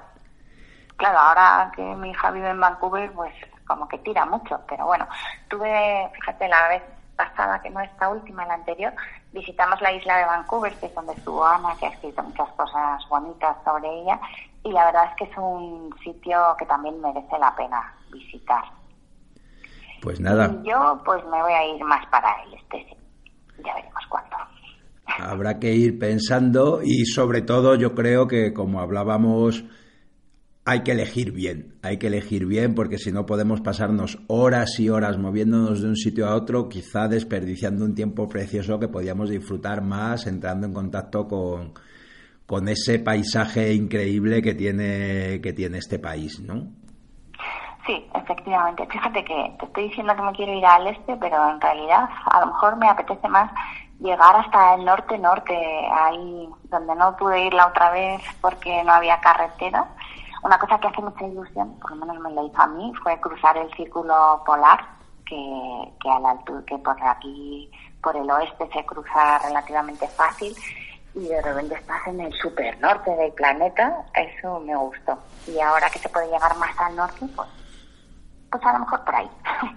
[0.96, 3.32] Claro, ahora que mi hija vive en Vancouver, pues
[3.66, 5.06] como que tira mucho, pero bueno,
[5.48, 6.82] tuve, fíjate, la vez
[7.16, 8.94] pasada, que no esta última, la anterior,
[9.36, 13.02] visitamos la isla de Vancouver, que es donde estuvo Ana, que ha escrito muchas cosas
[13.08, 14.18] bonitas sobre ella,
[14.64, 18.64] y la verdad es que es un sitio que también merece la pena visitar.
[20.00, 20.54] Pues nada.
[20.62, 22.96] yo pues me voy a ir más para el este.
[23.64, 24.36] Ya veremos cuándo.
[25.18, 29.64] Habrá que ir pensando y sobre todo yo creo que como hablábamos
[30.68, 34.90] hay que elegir bien, hay que elegir bien porque si no podemos pasarnos horas y
[34.90, 39.80] horas moviéndonos de un sitio a otro, quizá desperdiciando un tiempo precioso que podíamos disfrutar
[39.80, 41.72] más entrando en contacto con,
[42.46, 46.66] con ese paisaje increíble que tiene, que tiene este país, ¿no?
[47.86, 48.84] Sí, efectivamente.
[48.88, 52.40] Fíjate que te estoy diciendo que me quiero ir al este, pero en realidad a
[52.40, 53.52] lo mejor me apetece más
[54.00, 55.56] llegar hasta el norte-norte,
[55.92, 59.86] ahí donde no pude ir la otra vez porque no había carretera.
[60.46, 63.18] Una cosa que hace mucha ilusión, por lo menos me lo hizo a mí, fue
[63.18, 64.78] cruzar el círculo polar,
[65.26, 67.68] que, que a la altura, que por aquí,
[68.00, 70.54] por el oeste se cruza relativamente fácil
[71.16, 75.18] y de repente estás en el super norte del planeta, eso me gustó.
[75.48, 77.48] Y ahora que se puede llegar más al norte, pues
[78.48, 79.30] pues a lo mejor por ahí.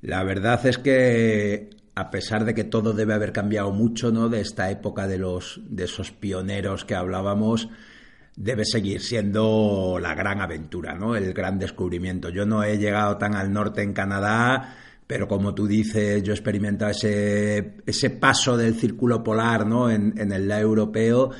[0.00, 4.30] La verdad es que a pesar de que todo debe haber cambiado mucho, ¿no?
[4.30, 7.68] De esta época de los de esos pioneros que hablábamos,
[8.42, 11.14] debe seguir siendo la gran aventura, ¿no?
[11.14, 12.28] El gran descubrimiento.
[12.28, 14.74] Yo no he llegado tan al norte en Canadá,
[15.06, 19.88] pero como tú dices, yo he experimentado ese, ese paso del círculo polar, ¿no?
[19.88, 21.30] En, en el lado europeo.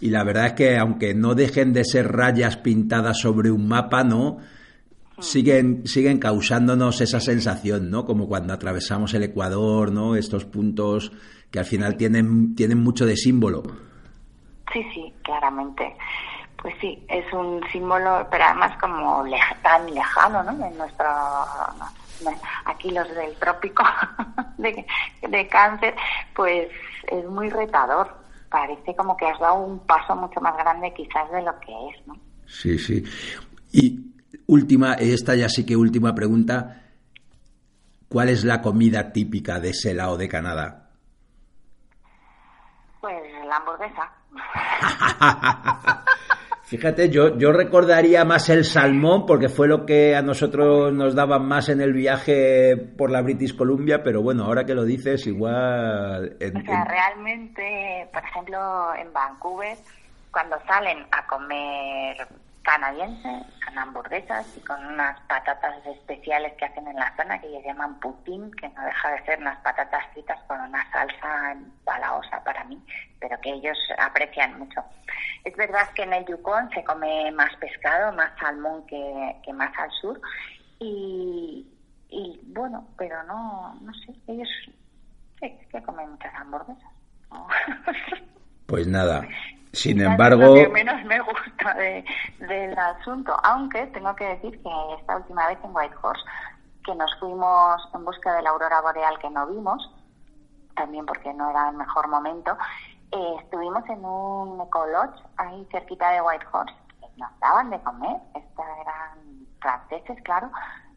[0.00, 4.04] Y la verdad es que aunque no dejen de ser rayas pintadas sobre un mapa,
[4.04, 4.38] ¿no?
[5.18, 8.04] siguen, siguen causándonos esa sensación, ¿no?
[8.04, 10.14] Como cuando atravesamos el Ecuador, ¿no?
[10.14, 11.10] Estos puntos
[11.50, 13.62] que al final tienen, tienen mucho de símbolo.
[14.72, 15.94] Sí, sí, claramente.
[16.64, 19.22] Pues sí, es un símbolo, pero además como
[19.62, 20.66] tan lejano, ¿no?
[20.66, 21.06] En nuestro,
[22.64, 23.84] aquí los del trópico
[24.56, 24.86] de,
[25.28, 25.94] de cáncer,
[26.34, 26.70] pues
[27.06, 28.16] es muy retador.
[28.48, 32.06] Parece como que has dado un paso mucho más grande quizás de lo que es,
[32.06, 32.16] ¿no?
[32.46, 33.04] Sí, sí.
[33.70, 34.14] Y
[34.46, 36.80] última, esta ya sí que última pregunta.
[38.08, 40.88] ¿Cuál es la comida típica de ese lado de Canadá?
[43.02, 44.10] Pues la hamburguesa.
[46.66, 51.46] Fíjate, yo, yo recordaría más el salmón porque fue lo que a nosotros nos daban
[51.46, 56.36] más en el viaje por la British Columbia, pero bueno, ahora que lo dices, igual...
[56.40, 59.76] o sea, realmente, por ejemplo, en Vancouver,
[60.30, 62.16] cuando salen a comer
[62.64, 67.62] canadiense, con hamburguesas y con unas patatas especiales que hacen en la zona que ellos
[67.64, 72.64] llaman putín, que no deja de ser unas patatas fritas con una salsa balaosa para
[72.64, 72.82] mí,
[73.20, 74.82] pero que ellos aprecian mucho.
[75.44, 79.90] Es verdad que en el Yukon se come más pescado, más salmón que, más al
[79.92, 80.20] sur
[80.80, 81.66] y,
[82.08, 84.48] y bueno, pero no, no sé, ellos
[85.38, 86.90] que comen muchas hamburguesas.
[88.66, 89.28] Pues nada,
[89.74, 90.42] sin embargo...
[90.42, 95.58] Lo que menos me gusta del asunto, aunque tengo que decir que esta última vez
[95.62, 96.22] en Whitehorse,
[96.84, 99.90] que nos fuimos en busca de la aurora boreal que no vimos,
[100.76, 102.56] también porque no era el mejor momento,
[103.12, 108.66] eh, estuvimos en un ecolodge ahí cerquita de Whitehorse, que nos daban de comer, estos
[108.80, 110.50] eran franceses, claro,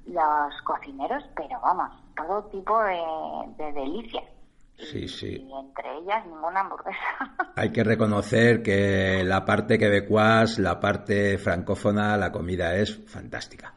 [0.06, 3.04] los cocineros, pero vamos, todo tipo de,
[3.58, 4.24] de delicias
[4.78, 5.48] Sí, sí.
[5.48, 7.00] Y entre ellas ninguna hamburguesa.
[7.56, 13.74] Hay que reconocer que la parte quebecuas, la parte francófona, la comida es fantástica.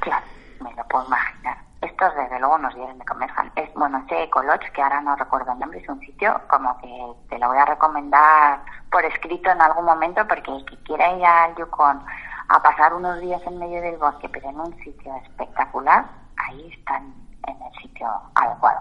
[0.00, 0.26] Claro,
[0.62, 1.58] me lo puedo imaginar.
[1.80, 3.30] Estos desde luego nos dieron de comer.
[3.56, 6.88] Es, bueno, ese Ecoloch, que ahora no recuerdo el nombre, es un sitio como que
[7.28, 11.24] te lo voy a recomendar por escrito en algún momento porque el que quiera ir
[11.24, 12.04] al Yukon
[12.48, 17.12] a pasar unos días en medio del bosque, pero en un sitio espectacular, ahí están
[17.46, 18.80] en el sitio adecuado.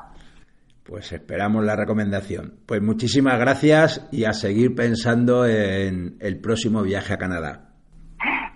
[0.87, 2.59] Pues esperamos la recomendación.
[2.65, 7.71] Pues muchísimas gracias y a seguir pensando en el próximo viaje a Canadá.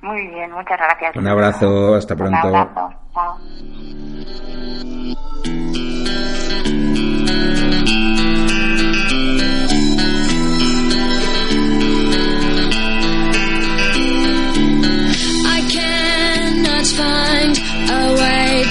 [0.02, 1.16] Muy bien, muchas gracias.
[1.16, 2.48] Un abrazo, hasta pronto.
[2.48, 3.38] Un abrazo, chao.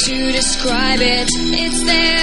[0.00, 1.28] to describe it.
[1.30, 2.19] It's there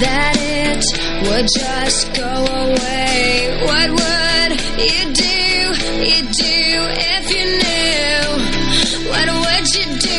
[0.00, 0.84] that it
[1.28, 2.32] would just go
[2.66, 3.60] away.
[3.68, 5.30] What would you do?
[6.30, 8.22] Do if you knew.
[9.10, 10.10] What would you do?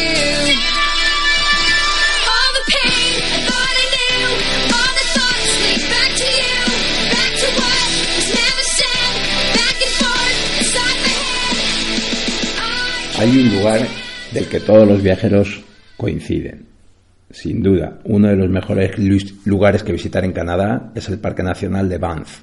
[13.18, 13.88] Hay un lugar
[14.32, 15.62] del que todos los viajeros
[15.96, 16.71] coinciden.
[17.42, 18.92] Sin duda, uno de los mejores
[19.46, 22.42] lugares que visitar en Canadá es el Parque Nacional de Banff.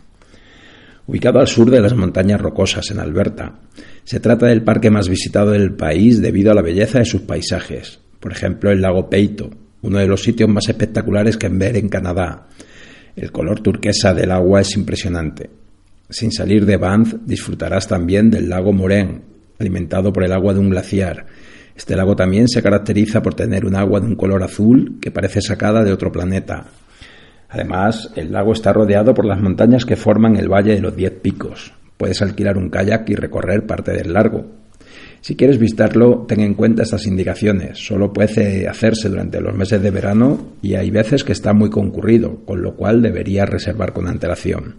[1.06, 3.60] Ubicado al sur de las montañas rocosas en Alberta,
[4.02, 8.00] se trata del parque más visitado del país debido a la belleza de sus paisajes.
[8.18, 9.50] Por ejemplo, el lago Peito,
[9.82, 12.48] uno de los sitios más espectaculares que ver en Canadá.
[13.14, 15.48] El color turquesa del agua es impresionante.
[16.10, 19.20] Sin salir de Banff, disfrutarás también del lago Moraine,
[19.60, 21.26] alimentado por el agua de un glaciar.
[21.78, 25.40] Este lago también se caracteriza por tener un agua de un color azul que parece
[25.40, 26.64] sacada de otro planeta.
[27.48, 31.12] Además, el lago está rodeado por las montañas que forman el Valle de los Diez
[31.22, 31.72] Picos.
[31.96, 34.44] Puedes alquilar un kayak y recorrer parte del largo.
[35.20, 37.78] Si quieres visitarlo, ten en cuenta estas indicaciones.
[37.78, 42.44] Solo puede hacerse durante los meses de verano y hay veces que está muy concurrido,
[42.44, 44.78] con lo cual deberías reservar con antelación.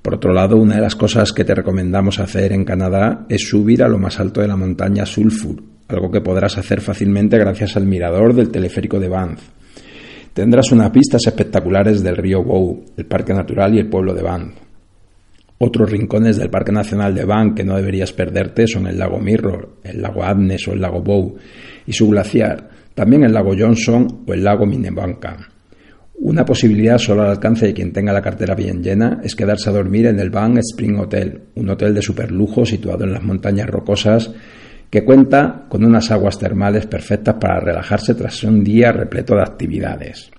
[0.00, 3.82] Por otro lado, una de las cosas que te recomendamos hacer en Canadá es subir
[3.82, 7.86] a lo más alto de la montaña Sulphur, algo que podrás hacer fácilmente gracias al
[7.86, 9.40] mirador del teleférico de Banff.
[10.32, 14.54] Tendrás unas vistas espectaculares del río Bow, el parque natural y el pueblo de Banff.
[15.58, 19.76] Otros rincones del Parque Nacional de Banff que no deberías perderte son el lago Mirror,
[19.84, 21.36] el lago Adnes o el lago Bow
[21.86, 25.38] y su glaciar, también el lago Johnson o el lago Minnebanka.
[26.18, 29.72] Una posibilidad solo al alcance de quien tenga la cartera bien llena es quedarse a
[29.72, 34.30] dormir en el Bank Spring Hotel, un hotel de superlujo situado en las montañas rocosas
[34.90, 40.30] que cuenta con unas aguas termales perfectas para relajarse tras un día repleto de actividades.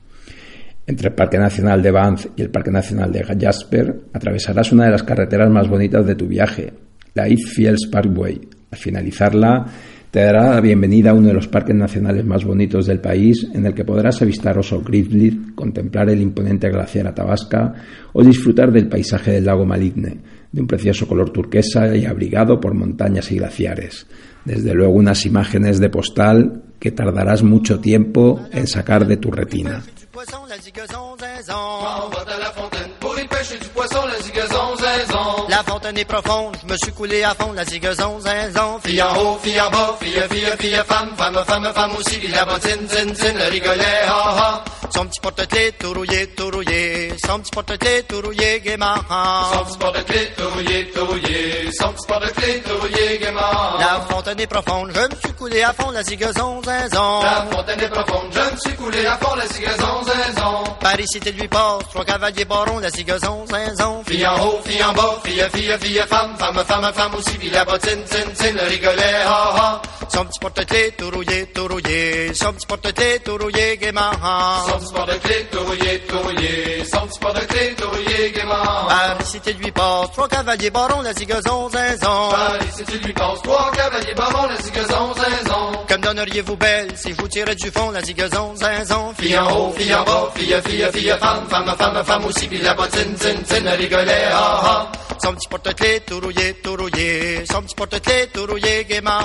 [0.85, 4.91] Entre el Parque Nacional de Banff y el Parque Nacional de Jasper atravesarás una de
[4.91, 6.71] las carreteras más bonitas de tu viaje,
[7.13, 8.39] la East Parkway.
[8.71, 9.65] Al finalizarla,
[10.11, 13.65] te dará la bienvenida a uno de los parques nacionales más bonitos del país, en
[13.65, 17.73] el que podrás avistar oso grizzly, contemplar el imponente glaciar Athabasca
[18.13, 20.17] o disfrutar del paisaje del lago Maligne,
[20.51, 24.07] de un precioso color turquesa y abrigado por montañas y glaciares.
[24.47, 29.83] Desde luego unas imágenes de postal que tardarás mucho tiempo en sacar de tu retina.
[35.49, 38.79] La fontaine est profonde, je me suis coulé à fond, la zigazon, zinzon.
[38.83, 42.29] Fille en haut, fille en bas, fille, fille, fille, femme, femme, femme, femme aussi, puis
[42.29, 44.65] la bottine, zin, zin, le rigolet, ha, ha.
[44.95, 48.95] Son petit porte-clés, tout rouillé, tout rouillé, son petit porte-clés, tout rouillé, gaiement.
[49.53, 53.77] Son petit porte-clés, tout rouillé, tout rouillé, son petit porte-clés, tout rouillé, gaiement.
[54.27, 57.21] La fontaine est profonde, je me suis coulé à fond, la zigazon, zinzon.
[57.23, 60.63] La fontaine est profonde, je me suis coulé à fond, la zigazon, zinzon.
[60.81, 64.03] Paris, cité lui passe, trois cavaliers barons, la zigazon, zinzon.
[64.05, 67.49] Fille en haut, fille en bas, fille, fille, fille, femme, femme, femme, femme aussi, puis
[67.51, 69.81] la bottine, tin, tin, le rigolet, ha, ha.
[70.09, 74.11] Son petit porte-clés, tout rouillé, tout rouillé, son petit porte-clés, tout rouillé, gaiement.
[74.67, 78.87] Son petit porte-clés, tout rouillé, tout rouillé, son petit porte-clés, tout rouillé, gaiement.
[78.89, 82.29] Paris, cité lui passe, trois cavaliers barons, la zigazon, zinzon.
[82.29, 85.71] Paris, si tu lui passes, trois cavaliers barons, la zigazon, zinzon.
[85.87, 89.13] Comme donneriez-vous belle si je vous tirais du fond, la zigazon, zinzon.
[89.17, 92.59] Fille en haut, fille en bas, fille, fille, fille, femme, femme, femme, femme aussi, puis
[92.59, 94.91] la bottine, tin, tin, le rigolet, ha,
[95.27, 95.31] ha.
[95.31, 99.19] Son petit porte-clés, tout rouillé, tout rouillé, son petit porte-clés, tout rouillé, gaiement.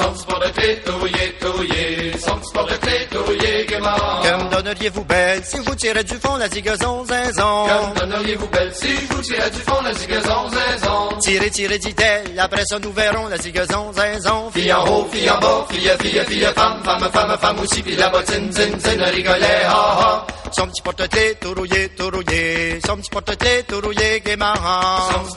[0.00, 4.22] Son petit porte-clés, tout rouillé, tout rouillé, son petit porte-clés, tout rouillé, gaiement.
[4.22, 7.66] Comme donneriez-vous belle si je vous tirais du fond, la zigazon, zinzon.
[7.66, 11.18] Comme donneriez-vous belle si je vous tirais du fond, la zigazon, zinzon.
[11.20, 14.50] Tirez, tirez, dit-elle, après ça nous verrons la zigazon, zinzon.
[14.52, 17.96] Fille en haut, fille en bas, fille, fille, fille, femme, femme, femme, femme aussi, puis
[17.96, 20.26] la bottine, tin, tin, le rigolet, ha, ha.
[20.52, 23.10] Son petit porte-clés, tout rouillé, tout rouillé, son petit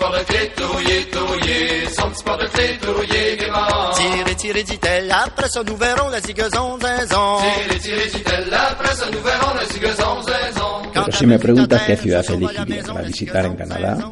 [0.05, 1.25] porte-clés, tout rouillé, gaiement.
[1.25, 3.91] Son petit porte-clés, tout rouillé, tout rouillé, son petit porte-clés, tout rouillé, gaiement.
[3.95, 7.37] Tirez, tirez, dit-elle, après ça nous verrons la zigazon, zinzon.
[7.67, 10.91] Tirez, tirez, dit-elle, après ça nous verrons la zigazon, zinzon.
[10.93, 14.11] Pero si me preguntas qué ciudad elegiría para visitar en Canadá,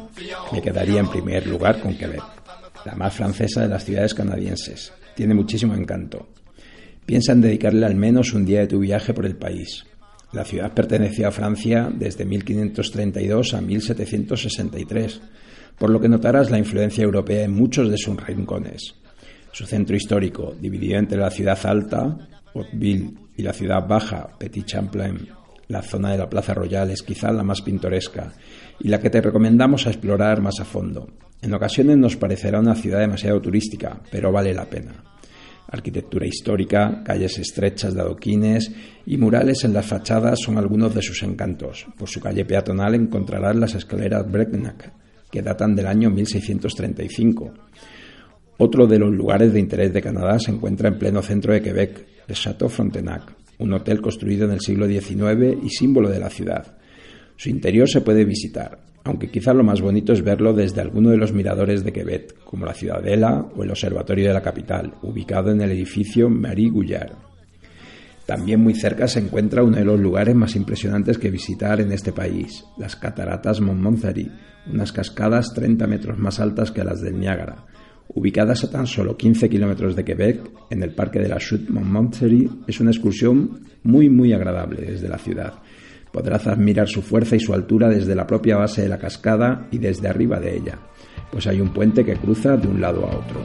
[0.52, 2.22] me quedaría en primer lugar con Quebec,
[2.84, 4.92] la más francesa de las ciudades canadienses.
[5.14, 6.28] Tiene muchísimo encanto.
[7.06, 9.84] Piensa en dedicarle al menos un día de tu viaje por el país.
[10.34, 15.20] La ciudad perteneció a Francia desde 1532 a 1763,
[15.78, 18.96] por lo que notarás la influencia europea en muchos de sus rincones.
[19.52, 22.18] Su centro histórico, dividido entre la ciudad alta,
[22.52, 25.28] Hauteville, y la ciudad baja, Petit Champlain,
[25.68, 28.32] la zona de la Plaza Royal es quizá la más pintoresca
[28.80, 31.06] y la que te recomendamos a explorar más a fondo.
[31.42, 35.13] En ocasiones nos parecerá una ciudad demasiado turística, pero vale la pena.
[35.74, 38.70] Arquitectura histórica, calles estrechas de adoquines
[39.06, 41.84] y murales en las fachadas son algunos de sus encantos.
[41.98, 44.92] Por su calle peatonal encontrarás las escaleras Brecknack,
[45.32, 47.52] que datan del año 1635.
[48.56, 52.06] Otro de los lugares de interés de Canadá se encuentra en pleno centro de Quebec,
[52.28, 56.76] el Chateau Frontenac, un hotel construido en el siglo XIX y símbolo de la ciudad.
[57.34, 61.18] Su interior se puede visitar, aunque quizá lo más bonito es verlo desde alguno de
[61.18, 65.60] los miradores de Quebec, como la Ciudadela o el Observatorio de la capital, ubicado en
[65.60, 67.12] el edificio Marie Gouillard.
[68.24, 72.12] También muy cerca se encuentra uno de los lugares más impresionantes que visitar en este
[72.12, 74.30] país, las cataratas Montmorency,
[74.72, 77.66] unas cascadas 30 metros más altas que las del Niágara.
[78.08, 80.40] Ubicadas a tan solo 15 kilómetros de Quebec,
[80.70, 85.18] en el parque de la Chute Montmorency, es una excursión muy muy agradable desde la
[85.18, 85.54] ciudad.
[86.14, 89.78] Podrás admirar su fuerza y su altura desde la propia base de la cascada y
[89.78, 90.78] desde arriba de ella,
[91.32, 93.40] pues hay un puente que cruza de un lado a otro.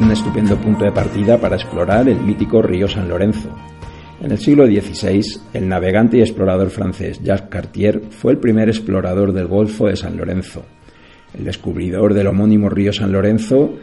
[0.00, 3.48] Un estupendo punto de partida para explorar el mítico río San Lorenzo.
[4.20, 5.20] En el siglo XVI,
[5.54, 10.16] el navegante y explorador francés Jacques Cartier fue el primer explorador del Golfo de San
[10.16, 10.64] Lorenzo.
[11.36, 13.74] El descubridor del homónimo río San Lorenzo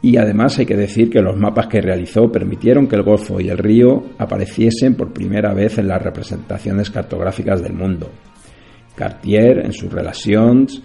[0.00, 3.48] y además hay que decir que los mapas que realizó permitieron que el Golfo y
[3.48, 8.10] el río apareciesen por primera vez en las representaciones cartográficas del mundo.
[8.94, 10.82] Cartier, en sus relaciones,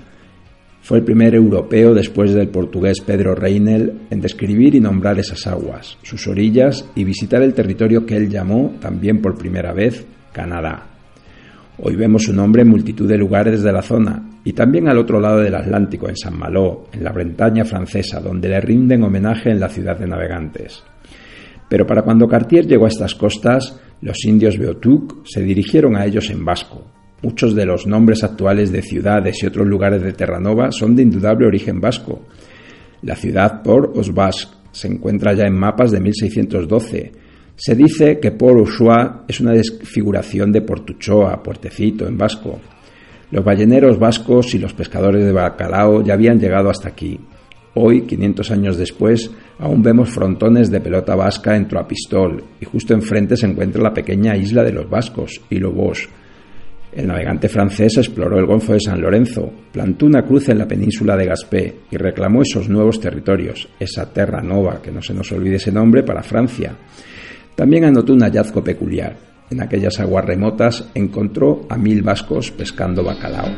[0.87, 5.97] fue el primer europeo después del portugués Pedro Reinel en describir y nombrar esas aguas,
[6.01, 10.87] sus orillas y visitar el territorio que él llamó, también por primera vez, Canadá.
[11.79, 15.19] Hoy vemos su nombre en multitud de lugares de la zona y también al otro
[15.19, 19.59] lado del Atlántico, en San Malo, en la Bretaña francesa, donde le rinden homenaje en
[19.59, 20.85] la ciudad de navegantes.
[21.67, 26.29] Pero para cuando Cartier llegó a estas costas, los indios Beotuk se dirigieron a ellos
[26.29, 26.96] en vasco.
[27.21, 31.47] Muchos de los nombres actuales de ciudades y otros lugares de Terranova son de indudable
[31.47, 32.21] origen vasco.
[33.01, 37.11] La ciudad por Osbask se encuentra ya en mapas de 1612
[37.59, 42.59] se dice que Port Usua es una desfiguración de Portuchoa, puertecito en vasco.
[43.31, 47.19] Los balleneros vascos y los pescadores de bacalao ya habían llegado hasta aquí.
[47.73, 53.35] Hoy, 500 años después, aún vemos frontones de pelota vasca en Troapistol y justo enfrente
[53.35, 56.07] se encuentra la pequeña isla de los vascos, Ilobos.
[56.91, 61.15] El navegante francés exploró el Golfo de San Lorenzo, plantó una cruz en la península
[61.15, 65.57] de Gaspé y reclamó esos nuevos territorios, esa terra nova, que no se nos olvide
[65.57, 66.75] ese nombre, para Francia.
[67.55, 69.15] También anotó un hallazgo peculiar.
[69.49, 73.49] En aquellas aguas remotas encontró a mil vascos pescando bacalao.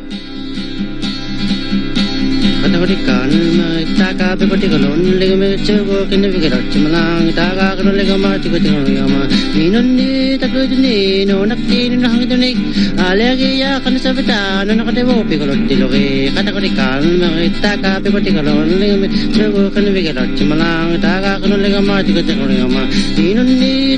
[23.28, 23.72] Inunni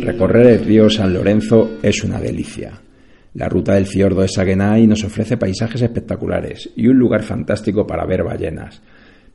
[0.00, 2.72] Recorrer el río San Lorenzo es una delicia.
[3.36, 8.06] La ruta del fiordo de Saguenay nos ofrece paisajes espectaculares y un lugar fantástico para
[8.06, 8.80] ver ballenas.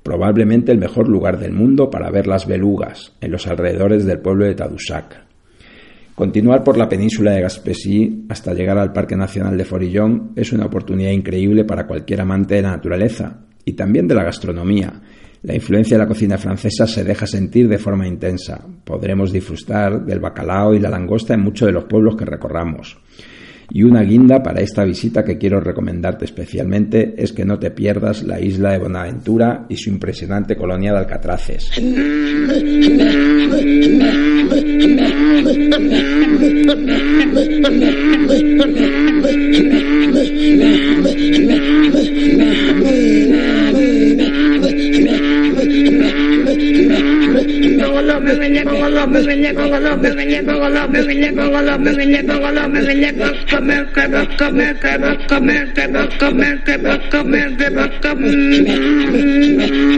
[0.01, 4.45] Probablemente el mejor lugar del mundo para ver las belugas, en los alrededores del pueblo
[4.45, 5.23] de Tadoussac.
[6.15, 10.65] Continuar por la península de Gaspésy hasta llegar al Parque Nacional de Forillón es una
[10.65, 14.99] oportunidad increíble para cualquier amante de la naturaleza y también de la gastronomía,
[15.43, 18.63] la influencia de la cocina francesa se deja sentir de forma intensa.
[18.83, 22.97] Podremos disfrutar del bacalao y la langosta en muchos de los pueblos que recorramos.
[23.73, 28.21] Y una guinda para esta visita que quiero recomendarte especialmente es que no te pierdas
[28.23, 31.71] la isla de Bonaventura y su impresionante colonia de alcatraces.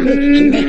[0.04, 0.63] Come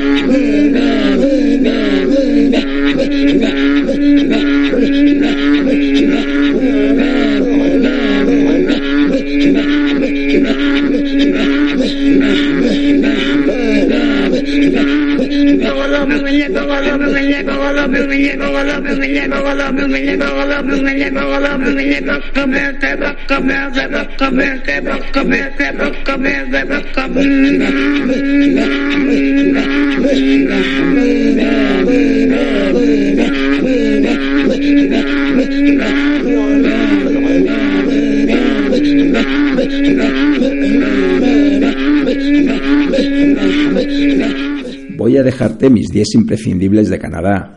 [44.97, 47.54] Voy a dejarte mis 10 imprescindibles de Canadá.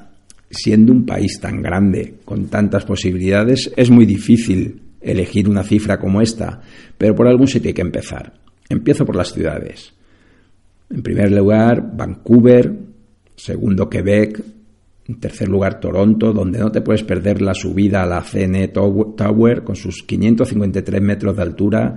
[0.61, 6.21] Siendo un país tan grande, con tantas posibilidades, es muy difícil elegir una cifra como
[6.21, 6.61] esta,
[6.99, 8.33] pero por algún sitio hay que empezar.
[8.69, 9.95] Empiezo por las ciudades.
[10.91, 12.75] En primer lugar, Vancouver,
[13.37, 14.43] segundo Quebec,
[15.07, 19.63] en tercer lugar Toronto, donde no te puedes perder la subida a la CN Tower
[19.63, 21.95] con sus 553 metros de altura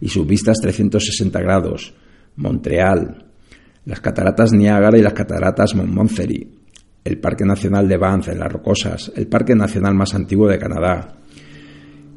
[0.00, 1.92] y sus vistas 360 grados.
[2.36, 3.24] Montreal,
[3.86, 6.63] las cataratas Niágara y las cataratas Montmorency,
[7.04, 11.18] el Parque Nacional de Banff en las Rocosas, el Parque Nacional más antiguo de Canadá,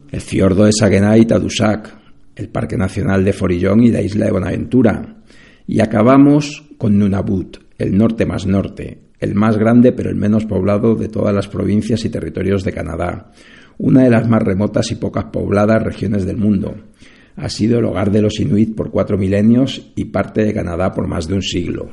[0.10, 1.94] el fiordo de Saguenay y Tadoussac,
[2.36, 5.18] el Parque Nacional de Forillón y la isla de Buenaventura.
[5.68, 10.96] Y acabamos con Nunavut, el norte más norte, el más grande pero el menos poblado
[10.96, 13.32] de todas las provincias y territorios de Canadá,
[13.78, 16.76] una de las más remotas y pocas pobladas regiones del mundo.
[17.36, 21.08] Ha sido el hogar de los inuit por cuatro milenios y parte de Canadá por
[21.08, 21.90] más de un siglo.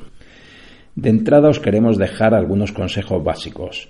[0.96, 3.88] De entrada os queremos dejar algunos consejos básicos.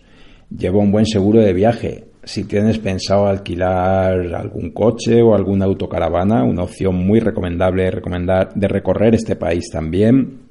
[0.51, 2.05] Lleva un buen seguro de viaje.
[2.23, 7.91] Si tienes pensado alquilar algún coche o alguna autocaravana, una opción muy recomendable
[8.55, 10.45] de recorrer este país también.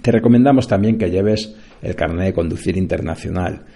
[0.00, 3.66] Te recomendamos también que lleves el carnet de conducir internacional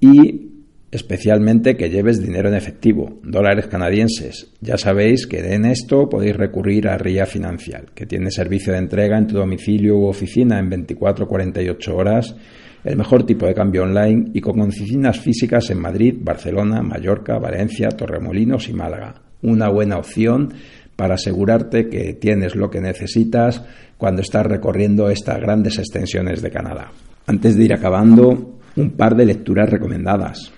[0.00, 0.53] y
[0.94, 4.52] especialmente que lleves dinero en efectivo, dólares canadienses.
[4.60, 9.18] Ya sabéis que en esto podéis recurrir a RIA Financial, que tiene servicio de entrega
[9.18, 12.36] en tu domicilio u oficina en 24 48 horas,
[12.84, 17.88] el mejor tipo de cambio online y con oficinas físicas en Madrid, Barcelona, Mallorca, Valencia,
[17.88, 19.22] Torremolinos y Málaga.
[19.42, 20.54] Una buena opción
[20.94, 23.64] para asegurarte que tienes lo que necesitas
[23.98, 26.92] cuando estás recorriendo estas grandes extensiones de Canadá.
[27.26, 30.52] Antes de ir acabando, un par de lecturas recomendadas.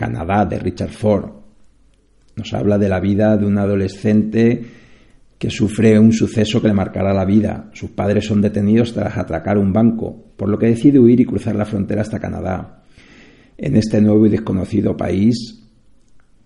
[0.00, 1.30] Canadá de Richard Ford.
[2.34, 4.64] Nos habla de la vida de un adolescente
[5.38, 7.68] que sufre un suceso que le marcará la vida.
[7.74, 11.54] Sus padres son detenidos tras atracar un banco, por lo que decide huir y cruzar
[11.54, 12.82] la frontera hasta Canadá.
[13.58, 15.68] En este nuevo y desconocido país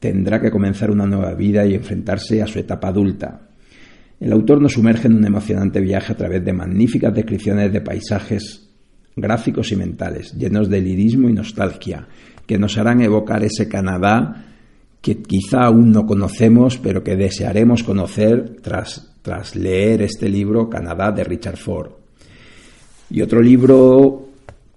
[0.00, 3.50] tendrá que comenzar una nueva vida y enfrentarse a su etapa adulta.
[4.18, 8.68] El autor nos sumerge en un emocionante viaje a través de magníficas descripciones de paisajes
[9.14, 12.08] gráficos y mentales, llenos de lirismo y nostalgia,
[12.46, 14.46] que nos harán evocar ese Canadá
[15.00, 21.12] que quizá aún no conocemos, pero que desearemos conocer tras, tras leer este libro, Canadá,
[21.12, 21.90] de Richard Ford.
[23.10, 24.28] Y otro libro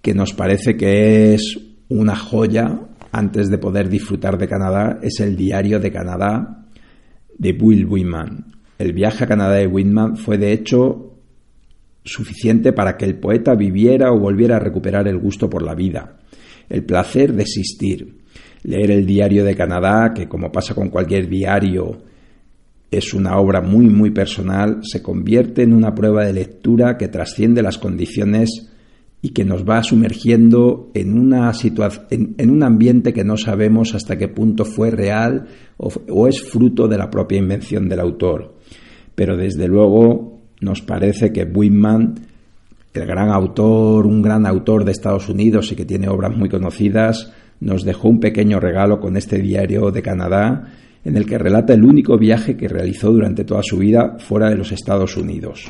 [0.02, 1.58] que nos parece que es
[1.90, 6.66] una joya antes de poder disfrutar de Canadá es el Diario de Canadá
[7.38, 8.46] de Will Whitman.
[8.78, 11.14] El viaje a Canadá de Whitman fue de hecho
[12.04, 16.18] suficiente para que el poeta viviera o volviera a recuperar el gusto por la vida,
[16.70, 18.18] el placer de existir.
[18.64, 22.02] Leer el Diario de Canadá, que como pasa con cualquier diario,
[22.92, 27.62] es una obra muy muy personal, se convierte en una prueba de lectura que trasciende
[27.62, 28.70] las condiciones
[29.22, 31.52] y que nos va sumergiendo en, una
[32.10, 35.48] en, en, un ambiente que no sabemos hasta qué punto fue real
[35.78, 38.56] o, es fruto de la propia invención del autor.
[39.16, 42.16] Pero desde luego nos parece que Whitman,
[42.94, 47.32] el gran autor, un gran autor de Estados Unidos y que tiene obras muy conocidas,
[47.60, 50.68] nos dejó un pequeño regalo con este diario de Canadá
[51.04, 54.58] en el que relata el único viaje que realizó durante toda su vida fuera de
[54.58, 55.70] los Estados Unidos.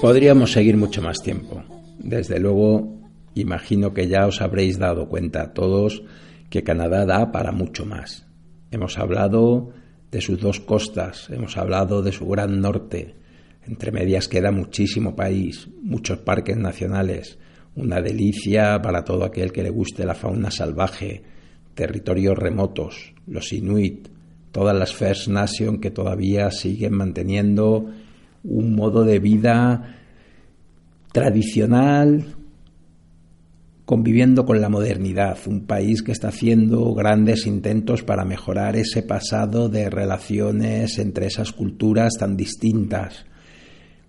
[0.00, 1.64] Podríamos seguir mucho más tiempo.
[1.98, 3.00] Desde luego,
[3.34, 6.02] imagino que ya os habréis dado cuenta todos
[6.50, 8.26] que Canadá da para mucho más.
[8.70, 9.72] Hemos hablado
[10.12, 13.16] de sus dos costas, hemos hablado de su gran norte.
[13.66, 17.38] Entre medias queda muchísimo país, muchos parques nacionales,
[17.74, 21.24] una delicia para todo aquel que le guste la fauna salvaje,
[21.74, 24.08] territorios remotos, los inuit,
[24.52, 27.90] todas las First Nation que todavía siguen manteniendo
[28.44, 29.96] un modo de vida
[31.12, 32.36] tradicional
[33.86, 39.68] conviviendo con la modernidad, un país que está haciendo grandes intentos para mejorar ese pasado
[39.68, 43.24] de relaciones entre esas culturas tan distintas,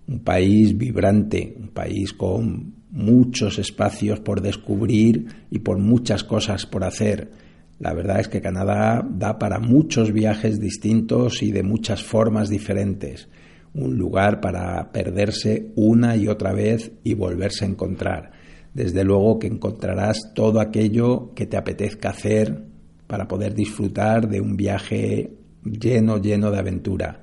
[0.08, 6.82] un país vibrante, un país con muchos espacios por descubrir y por muchas cosas por
[6.82, 7.30] hacer.
[7.78, 13.28] La verdad es que Canadá da para muchos viajes distintos y de muchas formas diferentes.
[13.74, 18.32] Un lugar para perderse una y otra vez y volverse a encontrar
[18.78, 22.62] desde luego que encontrarás todo aquello que te apetezca hacer
[23.08, 25.32] para poder disfrutar de un viaje
[25.64, 27.22] lleno, lleno de aventura.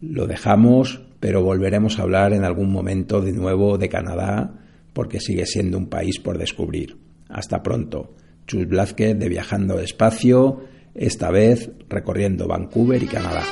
[0.00, 4.52] Lo dejamos, pero volveremos a hablar en algún momento de nuevo de Canadá,
[4.92, 6.96] porque sigue siendo un país por descubrir.
[7.28, 8.16] Hasta pronto.
[8.50, 13.44] Chus Blázquez de Viajando Espacio, esta vez recorriendo Vancouver y Canadá.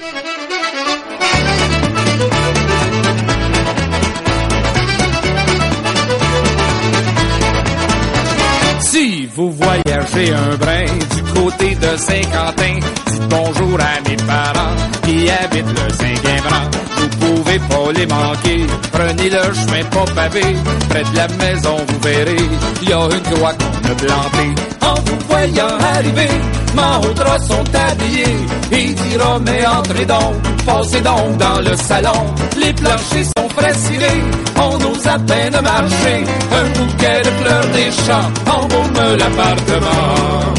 [8.80, 14.74] Si vous voyagez un brin du côté de Saint-Quentin, dites bonjour à mes parents
[15.04, 16.87] qui habitent le Saint-Guimbran.
[16.98, 20.42] Vous pouvez pas les manquer, prenez le chemin pas pavé,
[20.88, 22.48] près de la maison vous verrez,
[22.82, 24.54] il y a une croix qu'on a plantée.
[24.82, 26.28] En vous voyant arriver,
[26.74, 27.00] ma
[27.46, 28.36] sont habillés,
[28.72, 30.34] il dira mais entrez donc,
[30.66, 34.22] passez donc dans le salon, les planchers sont fraissirés,
[34.56, 40.54] on nous à peine marcher, un bouquet de fleurs des champs, embaume l'appartement.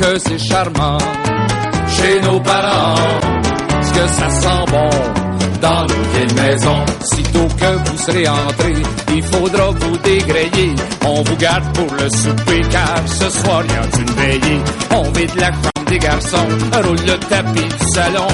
[0.00, 0.98] Que c'est charmant,
[1.88, 2.96] chez nos parents,
[3.82, 5.25] ce que ça sent bon
[5.60, 6.84] dans nos vieilles maisons.
[7.02, 8.72] Sitôt que vous serez entré,
[9.14, 10.74] il faudra vous dégrayer.
[11.04, 14.60] On vous garde pour le souper car ce soir y a une veillée.
[14.90, 16.48] On vide la chambre des garçons,
[16.84, 18.26] roule le tapis du salon.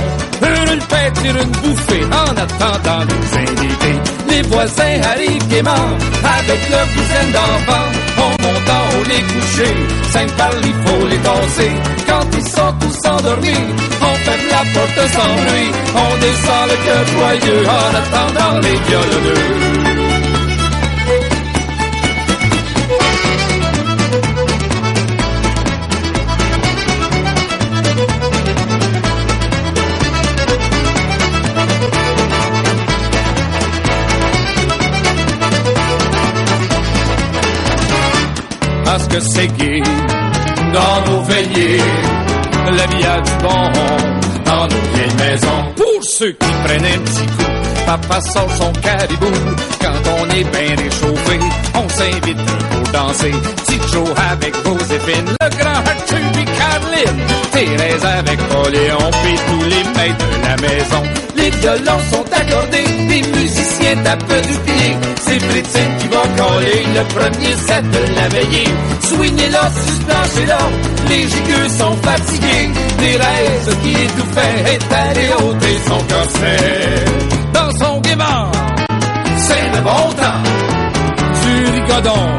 [0.42, 4.00] Une peinture, une bouffée en attendant les invités.
[4.28, 5.88] Les voisins arrivent gaiement
[6.24, 6.86] avec leur.
[8.18, 9.74] On monte en haut les coucher,
[10.10, 11.72] cinq par il faut les danser.
[12.06, 13.64] Quand ils sont tous endormis,
[14.24, 15.70] ferme la porte sans bruit.
[15.94, 19.82] On descend le cœur joyeux en attendant les violoneux.
[38.92, 39.82] parce que c'est gay
[40.74, 42.11] dans nos veillées.
[42.76, 43.72] La vie a du bon
[44.44, 45.64] dans nos vieilles maisons.
[45.76, 47.52] Pour ceux qui prennent un petit coup,
[47.86, 49.26] papa sort son caribou.
[49.80, 51.38] Quand on est bien réchauffé,
[51.74, 52.38] on s'invite
[52.92, 53.32] danser.
[53.66, 57.20] Petit Joe avec Joséphine, le grand Arthur puis Caroline.
[57.52, 61.02] Thérèse avec Poléon, puis tous les maîtres de la maison.
[61.36, 64.96] Les violons sont accordés, les musiciens tapent du pied.
[65.24, 68.68] C'est Britine qui va coller le premier set de la veillée.
[69.70, 70.58] Suspenchez là,
[71.08, 72.70] les gigueux sont fatigués.
[72.98, 77.04] Thérèse qui étouffait est allée ôter son corset.
[77.52, 78.50] Dans son gaiement,
[79.36, 80.42] c'est le bon temps.
[81.42, 82.36] Du rigodon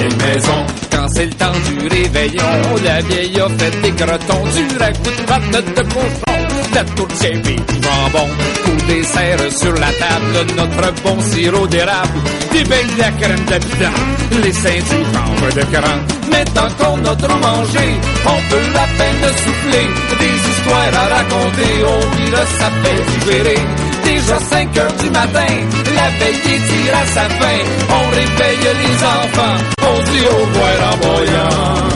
[0.00, 2.42] dans le vieille maison quand c'est le temps du réveillon.
[2.84, 6.40] La vieille a fait des crotons, du ragoût de patte de cochon
[6.74, 8.28] la tourtière et du jambon.
[8.64, 12.20] Pour dessert sur la table, notre bon sirop d'érable,
[12.52, 14.00] des belles la crème d'habitant,
[14.42, 15.98] les seins du cambre de cran.
[16.30, 17.86] Maintenant qu'on a trop mangé,
[18.24, 19.88] on peut la peine souffler
[20.20, 25.54] des histoires à raconter, on dira ça fait Déjà 5 heures du matin,
[25.94, 30.96] la veille tire à sa fin, on réveille les enfants, on dit au revoir en
[31.06, 31.90] voyant.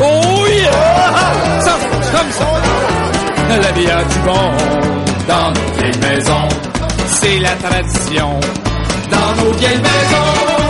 [0.00, 1.60] Oh yeah!
[1.60, 1.74] Ça,
[2.12, 2.84] comme ça
[3.56, 4.50] la a du bon
[5.28, 6.48] dans nos vieilles maisons.
[7.06, 8.40] C'est la tradition
[9.10, 10.63] dans nos vieilles maisons.